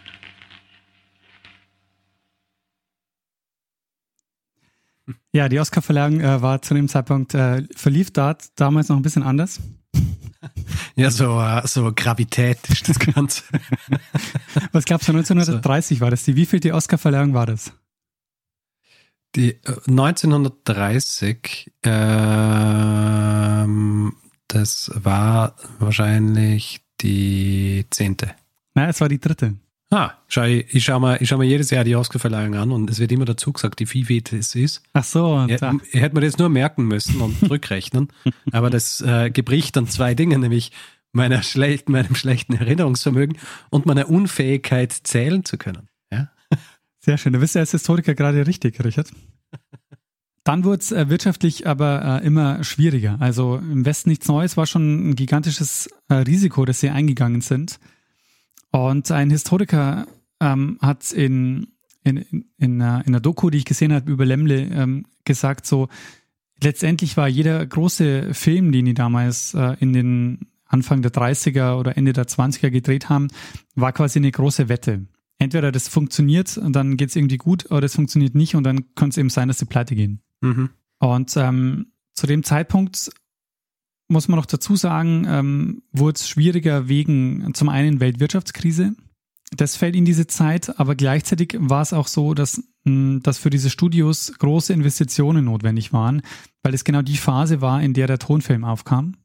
[5.33, 9.23] Ja, die Oscarverleihung äh, war zu dem Zeitpunkt, äh, verlief dort damals noch ein bisschen
[9.23, 9.61] anders.
[10.95, 13.43] Ja, so, äh, so Gravität ist das Ganze.
[14.71, 16.23] Was glaubst du, 1930 war das?
[16.23, 17.71] Die wievielte Oscarverleihung war das?
[19.35, 22.71] Die äh, 1930, ähm,
[24.47, 28.35] das war wahrscheinlich die zehnte.
[28.73, 29.55] Nein, es war die dritte.
[29.93, 32.99] Ah, schau, ich, schaue mir, ich schau mir jedes Jahr die Oscarverleihung an und es
[32.99, 34.81] wird immer dazu gesagt, wie viel weh das ist.
[34.93, 35.73] Ach so, da.
[35.91, 38.07] ich hätte mir das nur merken müssen und zurückrechnen.
[38.53, 40.71] Aber das äh, gebricht dann zwei Dinge, nämlich
[41.11, 43.37] meiner schlechten, meinem schlechten Erinnerungsvermögen
[43.69, 45.89] und meiner Unfähigkeit, zählen zu können.
[46.09, 46.29] Ja?
[47.01, 47.33] Sehr schön.
[47.33, 49.11] Du bist ja als Historiker gerade richtig, Richard.
[50.45, 53.17] Dann wurde es äh, wirtschaftlich aber äh, immer schwieriger.
[53.19, 57.77] Also im Westen nichts Neues war schon ein gigantisches äh, Risiko, das sie eingegangen sind.
[58.71, 60.07] Und ein Historiker
[60.39, 61.67] ähm, hat in,
[62.03, 65.65] in, in, in, einer, in einer Doku, die ich gesehen habe über Lemle, ähm, gesagt,
[65.65, 65.89] so
[66.61, 71.97] letztendlich war jeder große Film, den die damals äh, in den Anfang der 30er oder
[71.97, 73.27] Ende der 20er gedreht haben,
[73.75, 75.05] war quasi eine große Wette.
[75.37, 78.93] Entweder das funktioniert und dann geht es irgendwie gut, oder das funktioniert nicht und dann
[78.95, 80.21] kann es eben sein, dass sie pleite gehen.
[80.39, 80.69] Mhm.
[80.99, 83.09] Und ähm, zu dem Zeitpunkt
[84.11, 88.93] muss man noch dazu sagen, ähm, wurde es schwieriger wegen zum einen Weltwirtschaftskrise.
[89.55, 93.49] Das fällt in diese Zeit, aber gleichzeitig war es auch so, dass, mh, dass für
[93.49, 96.21] diese Studios große Investitionen notwendig waren,
[96.63, 99.15] weil es genau die Phase war, in der der Tonfilm aufkam.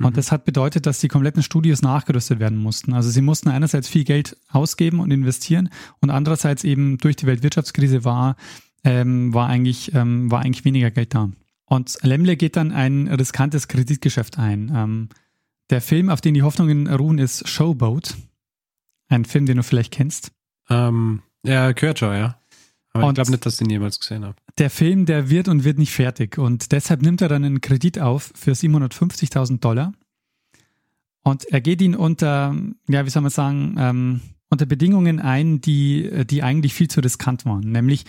[0.00, 0.14] Und Mhm.
[0.14, 2.92] das hat bedeutet, dass die kompletten Studios nachgerüstet werden mussten.
[2.94, 5.70] Also sie mussten einerseits viel Geld ausgeben und investieren
[6.00, 8.36] und andererseits eben durch die Weltwirtschaftskrise war,
[8.84, 11.30] ähm, war, eigentlich, ähm, war eigentlich weniger Geld da.
[11.68, 14.72] Und Lemle geht dann ein riskantes Kreditgeschäft ein.
[14.74, 15.08] Ähm,
[15.70, 18.16] der Film, auf den die Hoffnungen ruhen, ist Showboat.
[19.08, 20.32] Ein Film, den du vielleicht kennst.
[20.70, 22.40] Ähm, ja, gehört schon, ja.
[22.92, 24.36] Aber Und- ich glaube nicht, dass ich den jemals gesehen habe.
[24.56, 26.38] Der Film, der wird und wird nicht fertig.
[26.38, 29.92] Und deshalb nimmt er dann einen Kredit auf für 750.000 Dollar.
[31.22, 32.56] Und er geht ihn unter,
[32.88, 37.44] ja, wie soll man sagen, ähm, unter Bedingungen ein, die, die eigentlich viel zu riskant
[37.44, 37.70] waren.
[37.70, 38.04] Nämlich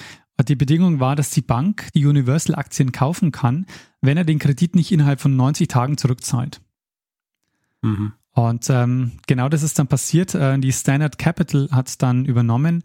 [0.48, 3.66] die Bedingung war, dass die Bank die Universal-Aktien kaufen kann,
[4.02, 6.62] wenn er den Kredit nicht innerhalb von 90 Tagen zurückzahlt.
[7.82, 8.14] Mhm.
[8.34, 10.36] Und ähm, genau das ist dann passiert.
[10.36, 12.84] Äh, die Standard Capital hat es dann übernommen.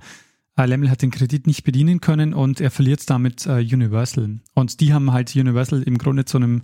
[0.56, 4.40] Äh, Lemmel hat den Kredit nicht bedienen können und er verliert damit äh, Universal.
[4.54, 6.62] Und die haben halt Universal im Grunde zu einem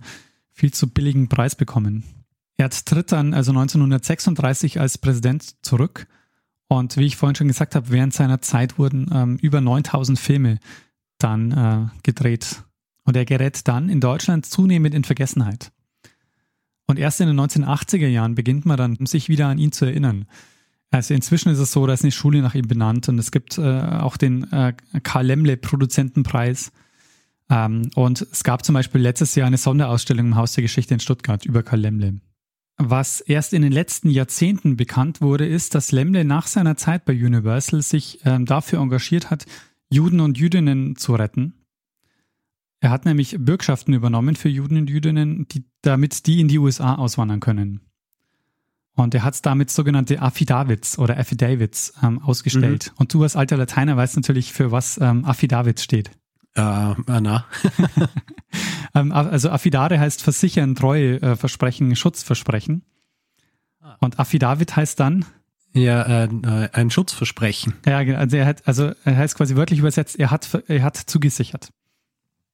[0.51, 2.03] viel zu billigen Preis bekommen.
[2.57, 6.07] Er tritt dann also 1936 als Präsident zurück.
[6.71, 10.57] Und wie ich vorhin schon gesagt habe, während seiner Zeit wurden ähm, über 9000 Filme
[11.17, 12.63] dann äh, gedreht.
[13.03, 15.73] Und er gerät dann in Deutschland zunehmend in Vergessenheit.
[16.87, 20.27] Und erst in den 1980er Jahren beginnt man dann, sich wieder an ihn zu erinnern.
[20.91, 23.57] Also inzwischen ist es so, da ist eine Schule nach ihm benannt und es gibt
[23.57, 24.71] äh, auch den äh,
[25.03, 26.71] Karl Lemle Produzentenpreis.
[27.49, 31.01] Ähm, und es gab zum Beispiel letztes Jahr eine Sonderausstellung im Haus der Geschichte in
[31.01, 32.21] Stuttgart über Karl Lemle.
[32.89, 37.13] Was erst in den letzten Jahrzehnten bekannt wurde, ist, dass Lemle nach seiner Zeit bei
[37.13, 39.45] Universal sich ähm, dafür engagiert hat,
[39.89, 41.61] Juden und Jüdinnen zu retten
[42.81, 46.95] er hat nämlich Bürgschaften übernommen für Juden und Jüdinnen, die, damit die in die USA
[46.95, 47.79] auswandern können.
[48.95, 52.87] Und er hat damit sogenannte Affidavits oder Affidavits ähm, ausgestellt.
[52.87, 52.97] Mhm.
[52.97, 56.11] Und du als alter Lateiner weißt natürlich, für was ähm, Affidavits steht.
[56.55, 57.45] Äh, na.
[58.95, 62.83] ähm, also Affidare heißt versichern, Treue, äh, Versprechen, Schutzversprechen.
[63.81, 63.97] Ah.
[63.99, 65.25] Und Affidavit heißt dann?
[65.73, 67.75] Ja, äh, äh, ein Schutzversprechen.
[67.85, 68.19] Ja, genau.
[68.19, 71.69] Also er hat, also er heißt quasi wörtlich übersetzt, er hat, er hat zugesichert.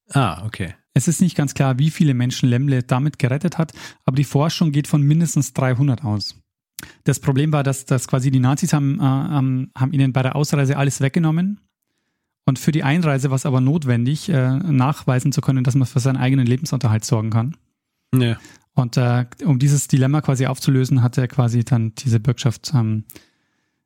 [0.10, 0.76] Ah, okay.
[0.94, 3.74] Es ist nicht ganz klar, wie viele Menschen Lemle damit gerettet hat,
[4.06, 6.40] aber die Forschung geht von mindestens 300 aus.
[7.04, 10.78] Das Problem war, dass, dass quasi die Nazis haben, äh, haben ihnen bei der Ausreise
[10.78, 11.60] alles weggenommen.
[12.48, 16.00] Und für die Einreise war es aber notwendig, äh, nachweisen zu können, dass man für
[16.00, 17.58] seinen eigenen Lebensunterhalt sorgen kann.
[18.16, 18.38] Ja.
[18.74, 23.04] Und äh, um dieses Dilemma quasi aufzulösen, hat er quasi dann diese Bürgschaft, ähm,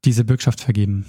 [0.06, 1.08] diese Bürgschaft vergeben.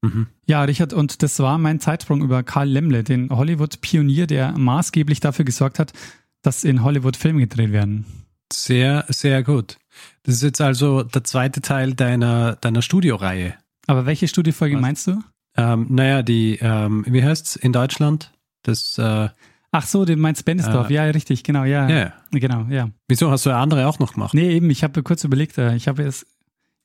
[0.00, 0.28] Mhm.
[0.46, 5.44] Ja, Richard, und das war mein Zeitsprung über Karl Lemle, den Hollywood-Pionier, der maßgeblich dafür
[5.44, 5.92] gesorgt hat,
[6.40, 8.06] dass in Hollywood Filme gedreht werden.
[8.50, 9.76] Sehr, sehr gut.
[10.22, 13.56] Das ist jetzt also der zweite Teil deiner, deiner Studioreihe.
[13.86, 14.80] Aber welche Studiofolge Was?
[14.80, 15.22] meinst du?
[15.56, 18.32] Ähm, naja, die, ähm, wie heißt's in Deutschland?
[18.62, 19.28] Das, äh,
[19.70, 21.88] Ach so, du meinst Bennesdorf, äh, ja, richtig, genau, ja.
[21.88, 22.12] Ja.
[22.30, 22.88] Genau, ja.
[23.06, 24.32] Wieso hast du andere auch noch gemacht?
[24.32, 26.26] Nee, eben, ich habe kurz überlegt, äh, ich habe es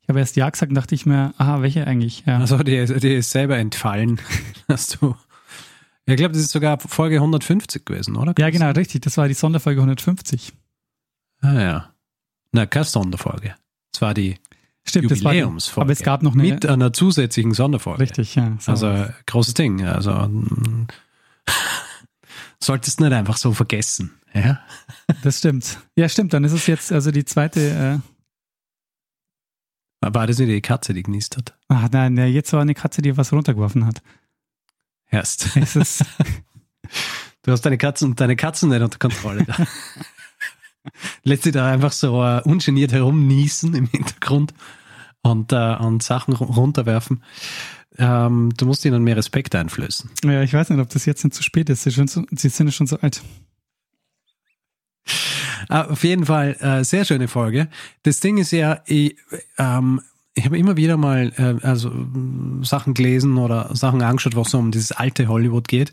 [0.03, 2.25] ich habe erst Ja gesagt und dachte ich mir, aha, welche eigentlich?
[2.25, 2.39] Ja.
[2.39, 4.19] Also die, die ist selber entfallen.
[4.67, 5.15] Hast du.
[6.05, 8.35] ich glaube, das ist sogar Folge 150 gewesen, oder?
[8.37, 9.01] Ja, genau, richtig.
[9.03, 10.51] Das war die Sonderfolge 150.
[11.39, 11.93] Ah ja.
[12.51, 13.55] Na, keine Sonderfolge.
[13.93, 14.35] Es war die
[14.85, 15.85] Stimmt, Jubiläumsfolge.
[15.85, 16.43] aber es gab noch eine.
[16.43, 18.01] Mit einer zusätzlichen Sonderfolge.
[18.01, 18.57] Richtig, ja.
[18.59, 18.71] So.
[18.71, 19.85] Also großes Ding.
[19.85, 20.29] Also
[22.63, 24.11] solltest nicht einfach so vergessen.
[24.33, 24.59] Ja.
[25.21, 25.79] Das stimmt.
[25.95, 26.33] Ja, stimmt.
[26.33, 28.01] Dann ist es jetzt also die zweite.
[30.01, 31.57] Äh, war das nicht die Katze, die genießt hat?
[31.69, 34.01] Ach nein, jetzt war eine Katze, die was runtergeworfen hat.
[35.09, 35.55] Erst.
[35.55, 39.45] du hast deine Katzen, deine Katzen nicht unter Kontrolle.
[41.23, 44.53] Lässt sie da einfach so uh, ungeniert herumniesen im Hintergrund
[45.21, 47.23] und, uh, und Sachen runterwerfen.
[47.97, 50.09] Ähm, du musst ihnen mehr Respekt einflößen.
[50.23, 51.83] Ja, ich weiß nicht, ob das jetzt nicht zu spät ist.
[51.83, 53.21] Sie, sind, so, sie sind schon so alt.
[55.69, 57.69] Ah, auf jeden Fall äh, sehr schöne Folge.
[58.03, 59.15] Das Ding ist ja, ich,
[59.57, 60.01] ähm,
[60.33, 61.91] ich habe immer wieder mal äh, also
[62.63, 65.91] Sachen gelesen oder Sachen angeschaut, wo es so um dieses alte Hollywood geht.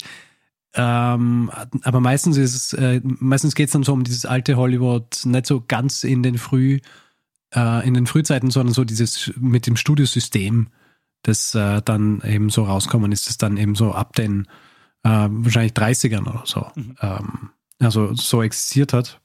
[0.74, 1.50] Ähm,
[1.82, 5.46] aber meistens ist es, äh, meistens geht es dann so um dieses alte Hollywood, nicht
[5.46, 6.78] so ganz in den Früh,
[7.54, 10.68] äh, in den Frühzeiten, sondern so dieses mit dem Studiosystem,
[11.22, 14.46] das äh, dann eben so rauskommen ist, das dann eben so ab den
[15.02, 16.96] äh, wahrscheinlich 30ern oder so, mhm.
[17.00, 19.20] ähm, also so existiert hat.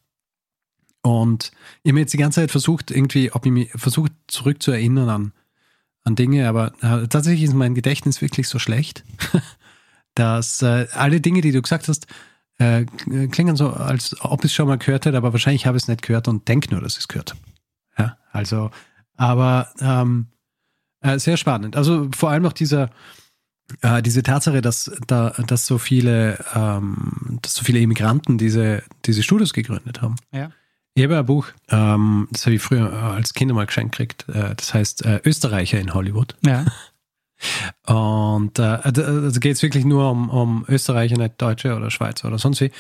[1.01, 1.51] Und
[1.83, 5.33] ich habe jetzt die ganze Zeit versucht, irgendwie, ob ich mich versucht zurückzuerinnern an,
[6.03, 9.03] an Dinge, aber äh, tatsächlich ist mein Gedächtnis wirklich so schlecht,
[10.15, 12.07] dass äh, alle Dinge, die du gesagt hast,
[12.57, 12.85] äh,
[13.31, 15.87] klingen so, als ob ich es schon mal gehört hätte, aber wahrscheinlich habe ich es
[15.87, 17.41] nicht gehört und denke nur, dass ich es gehört habe.
[17.97, 18.71] Ja, also,
[19.15, 20.27] aber ähm,
[21.01, 21.75] äh, sehr spannend.
[21.75, 22.89] Also vor allem auch dieser,
[23.81, 29.23] äh, diese Tatsache, dass da, dass so viele, ähm, dass so viele Immigranten diese, diese
[29.23, 30.15] Studios gegründet haben.
[30.31, 30.51] Ja.
[30.93, 34.29] Ich habe ein Buch, ähm, das habe ich früher als Kind mal geschenkt gekriegt.
[34.29, 36.35] Äh, das heißt äh, Österreicher in Hollywood.
[36.45, 36.65] Ja.
[37.85, 42.27] Und äh, also, also geht es wirklich nur um, um Österreicher, nicht Deutsche oder Schweizer
[42.27, 42.71] oder sonst wie.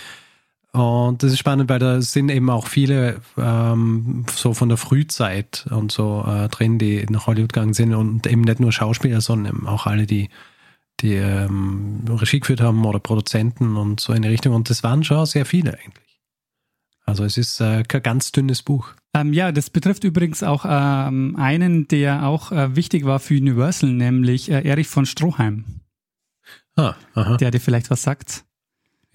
[0.71, 5.65] Und das ist spannend, weil da sind eben auch viele ähm, so von der Frühzeit
[5.69, 9.55] und so äh, drin, die nach Hollywood gegangen sind und eben nicht nur Schauspieler, sondern
[9.55, 10.29] eben auch alle, die
[11.01, 14.53] die ähm, Regie geführt haben oder Produzenten und so in die Richtung.
[14.53, 16.21] Und das waren schon sehr viele eigentlich.
[17.05, 18.93] Also es ist äh, kein ganz dünnes Buch.
[19.15, 23.91] Ähm, ja, das betrifft übrigens auch ähm, einen, der auch äh, wichtig war für Universal,
[23.91, 25.63] nämlich äh, Erich von Stroheim.
[26.75, 27.37] Ah, aha.
[27.37, 28.43] Der dir vielleicht was sagt.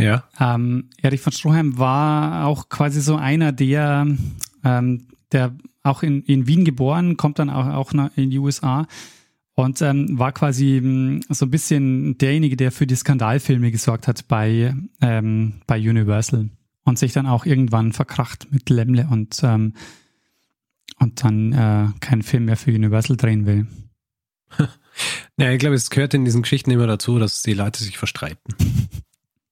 [0.00, 0.24] Ja.
[0.40, 4.06] Ähm, Erich von Stroheim war auch quasi so einer der,
[4.64, 8.86] ähm, der auch in, in Wien geboren, kommt dann auch, auch in die USA
[9.54, 14.26] und ähm, war quasi ähm, so ein bisschen derjenige, der für die Skandalfilme gesorgt hat
[14.28, 16.48] bei, ähm, bei Universal
[16.84, 19.74] und sich dann auch irgendwann verkracht mit Lemle und, ähm,
[20.98, 23.66] und dann äh, keinen Film mehr für Universal drehen will.
[25.38, 28.54] Ja, ich glaube, es gehört in diesen Geschichten immer dazu, dass die Leute sich verstreiten.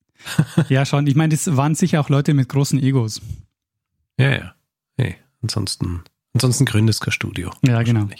[0.68, 1.06] ja, schon.
[1.06, 3.22] Ich meine, das waren sicher auch Leute mit großen Egos.
[4.18, 4.54] Ja, ja.
[4.96, 6.02] Hey, ansonsten,
[6.34, 7.52] ansonsten gründest kein Studio.
[7.66, 8.08] Ja, genau.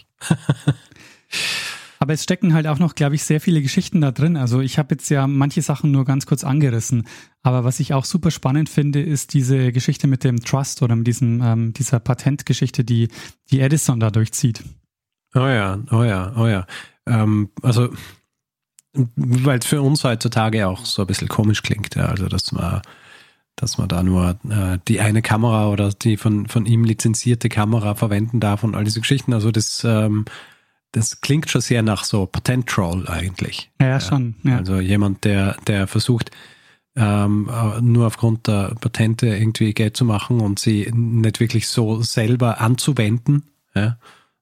[1.99, 4.37] Aber es stecken halt auch noch, glaube ich, sehr viele Geschichten da drin.
[4.37, 7.07] Also ich habe jetzt ja manche Sachen nur ganz kurz angerissen.
[7.43, 11.07] Aber was ich auch super spannend finde, ist diese Geschichte mit dem Trust oder mit
[11.07, 13.09] diesem, ähm, dieser Patentgeschichte, die,
[13.51, 14.63] die Edison da durchzieht.
[15.35, 16.67] Oh ja, oh ja, oh ja.
[17.07, 17.91] Ähm, also,
[19.17, 22.07] weil es für uns heutzutage auch so ein bisschen komisch klingt, ja.
[22.07, 22.81] Also, dass man,
[23.57, 27.95] dass man da nur äh, die eine Kamera oder die von, von ihm lizenzierte Kamera
[27.95, 29.33] verwenden darf und all diese Geschichten.
[29.33, 30.25] Also, das, ähm,
[30.93, 33.71] das klingt schon sehr nach so Patent-Troll eigentlich.
[33.81, 34.37] Ja, ja schon.
[34.43, 34.57] Ja.
[34.57, 36.31] Also jemand, der, der versucht,
[36.97, 37.49] ähm,
[37.81, 43.45] nur aufgrund der Patente irgendwie Geld zu machen und sie nicht wirklich so selber anzuwenden,
[43.75, 43.99] ja,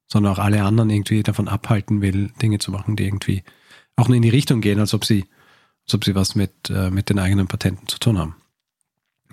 [0.06, 3.42] sondern auch alle anderen irgendwie davon abhalten will, Dinge zu machen, die irgendwie
[3.96, 5.26] auch nur in die Richtung gehen, als ob sie,
[5.84, 8.36] als ob sie was mit, äh, mit den eigenen Patenten zu tun haben.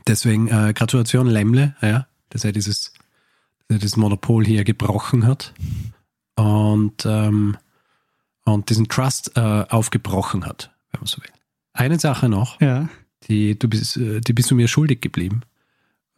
[0.07, 2.91] Deswegen äh, Gratulation Lemle, ja, dass er dieses,
[3.67, 5.53] dass er dieses Monopol hier gebrochen hat
[6.35, 7.57] und, ähm,
[8.45, 11.29] und diesen Trust äh, aufgebrochen hat, wenn man so will.
[11.73, 12.89] Eine Sache noch, ja.
[13.27, 15.41] die, du bist, äh, die bist du mir schuldig geblieben,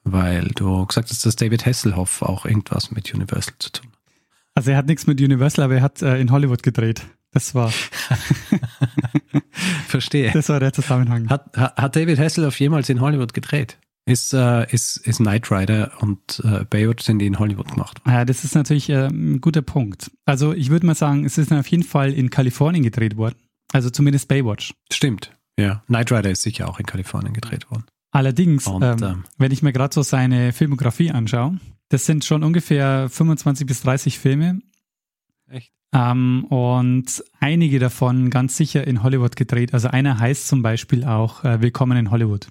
[0.04, 4.00] weil du gesagt hast, dass David Hasselhoff auch irgendwas mit Universal zu tun hat.
[4.56, 7.06] Also er hat nichts mit Universal, aber er hat äh, in Hollywood gedreht.
[7.32, 7.72] Das war.
[9.88, 10.32] Verstehe.
[10.32, 11.30] Das war der Zusammenhang.
[11.30, 13.78] Hat, hat David Hasselhoff jemals in Hollywood gedreht?
[14.08, 18.00] Ist, äh, ist, ist Knight Rider und äh, Baywatch sind die in Hollywood gemacht?
[18.06, 20.12] Ja, das ist natürlich äh, ein guter Punkt.
[20.26, 23.36] Also ich würde mal sagen, es ist auf jeden Fall in Kalifornien gedreht worden.
[23.74, 24.76] Also zumindest Baywatch.
[24.94, 25.84] Stimmt, ja.
[25.88, 27.86] Knight Rider ist sicher auch in Kalifornien gedreht worden.
[28.12, 32.44] Allerdings, und, ähm, ähm, wenn ich mir gerade so seine Filmografie anschaue, das sind schon
[32.44, 34.60] ungefähr 25 bis 30 Filme.
[35.50, 35.74] Echt?
[35.94, 39.74] Ähm, und einige davon ganz sicher in Hollywood gedreht.
[39.74, 42.48] Also einer heißt zum Beispiel auch äh, Willkommen in Hollywood.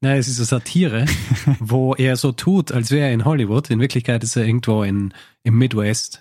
[0.00, 1.06] Nein, es ist eine Satire,
[1.58, 3.70] wo er so tut, als wäre er in Hollywood.
[3.70, 6.20] In Wirklichkeit ist er irgendwo in, im Midwest.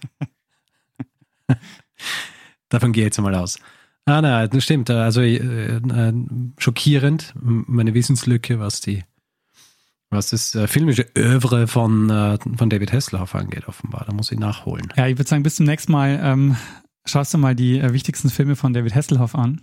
[2.69, 3.59] Davon gehe ich jetzt mal aus.
[4.05, 4.89] Ah, nein, das stimmt.
[4.89, 6.13] Also äh, äh,
[6.57, 9.03] schockierend, meine Wissenslücke, was die,
[10.09, 14.05] was das äh, filmische Övre von, äh, von David Hasselhoff angeht, offenbar.
[14.05, 14.91] Da muss ich nachholen.
[14.97, 16.57] Ja, ich würde sagen, bis zum nächsten Mal ähm,
[17.05, 19.61] schaust du mal die äh, wichtigsten Filme von David Hasselhoff an.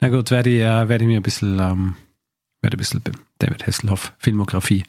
[0.00, 1.96] Na gut, werde ich, äh, werde ich mir ein bisschen, ähm,
[2.60, 3.02] werde ein bisschen
[3.38, 4.84] David Hasselhoff Filmografie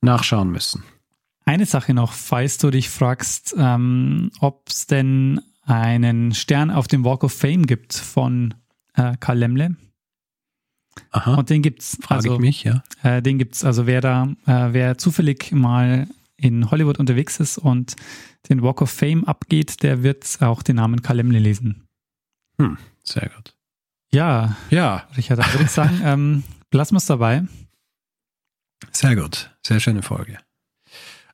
[0.00, 0.82] nachschauen müssen.
[1.46, 7.04] Eine Sache noch, falls du dich fragst, ähm, ob es denn einen Stern auf dem
[7.04, 8.54] Walk of Fame gibt von
[8.94, 9.76] äh, Karl Lemle.
[11.10, 11.34] Aha.
[11.34, 11.98] Und den gibt's.
[12.00, 12.82] Frage also, ich mich, ja.
[13.02, 13.64] Äh, den gibt's.
[13.64, 17.96] Also wer da, äh, wer zufällig mal in Hollywood unterwegs ist und
[18.48, 21.86] den Walk of Fame abgeht, der wird auch den Namen Karl Lemle lesen.
[22.58, 23.53] Hm, sehr gut.
[24.14, 25.08] Ja, ja.
[25.16, 27.42] Richard, dann würde ich sagen, ähm, lassen wir es dabei.
[28.92, 30.38] Sehr gut, sehr schöne Folge.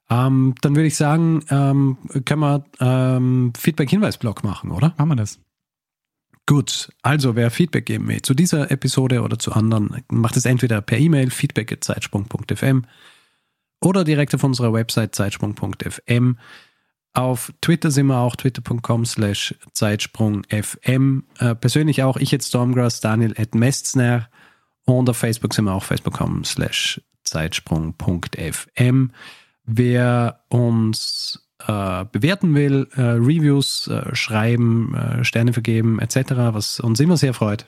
[0.08, 4.94] Ähm, dann würde ich sagen, ähm, können wir ähm, Feedback-Hinweis-Blog machen, oder?
[4.96, 5.40] Machen wir das.
[6.46, 10.80] Gut, also wer Feedback geben will zu dieser Episode oder zu anderen, macht es entweder
[10.80, 12.86] per E-Mail feedback.zeitsprung.fm
[13.82, 16.38] oder direkt auf unserer Website zeitsprung.fm.
[17.12, 21.24] Auf Twitter sind wir auch twitter.com slash zeitsprungfm.
[21.38, 24.28] Äh, persönlich auch ich jetzt Stormgrass, Daniel at Mestner
[24.84, 29.10] und auf Facebook sind wir auch facebook.com slash zeitsprung.fm.
[29.64, 37.00] Wer uns äh, bewerten will, äh, Reviews äh, schreiben, äh, Sterne vergeben etc., was uns
[37.00, 37.66] immer sehr freut,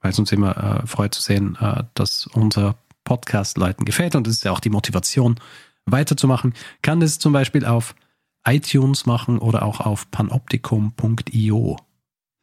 [0.00, 1.56] weil es uns immer äh, freut zu sehen,
[1.94, 5.40] dass unser Podcast Leuten gefällt und das ist ja auch die Motivation
[5.86, 7.94] weiterzumachen, kann das zum Beispiel auf
[8.44, 11.76] iTunes machen oder auch auf panoptikum.io.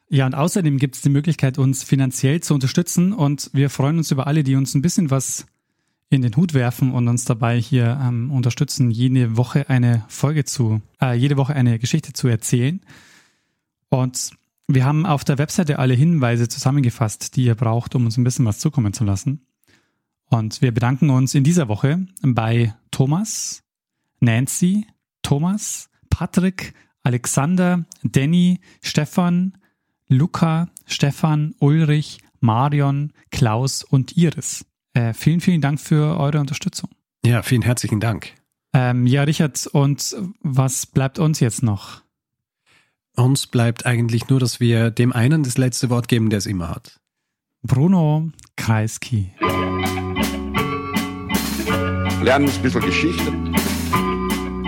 [0.10, 4.12] Ja, und außerdem gibt es die Möglichkeit, uns finanziell zu unterstützen und wir freuen uns
[4.12, 5.46] über alle, die uns ein bisschen was
[6.10, 10.82] in den Hut werfen und uns dabei hier ähm, unterstützen, jede Woche eine Folge zu,
[11.00, 12.82] äh, jede Woche eine Geschichte zu erzählen.
[13.90, 14.32] Und
[14.68, 18.46] wir haben auf der Webseite alle Hinweise zusammengefasst, die ihr braucht, um uns ein bisschen
[18.46, 19.46] was zukommen zu lassen.
[20.30, 23.64] Und wir bedanken uns in dieser Woche bei Thomas,
[24.20, 24.88] Nancy,
[25.30, 26.74] Thomas, Patrick,
[27.04, 29.56] Alexander, Danny, Stefan,
[30.08, 34.66] Luca, Stefan, Ulrich, Marion, Klaus und Iris.
[34.96, 36.90] Äh, vielen, vielen Dank für eure Unterstützung.
[37.24, 38.34] Ja, vielen herzlichen Dank.
[38.74, 42.02] Ähm, ja, Richard, und was bleibt uns jetzt noch?
[43.16, 46.70] Uns bleibt eigentlich nur, dass wir dem einen das letzte Wort geben, der es immer
[46.70, 47.00] hat.
[47.62, 49.32] Bruno Kreisky.
[52.24, 53.32] Lernen ein bisschen Geschichte.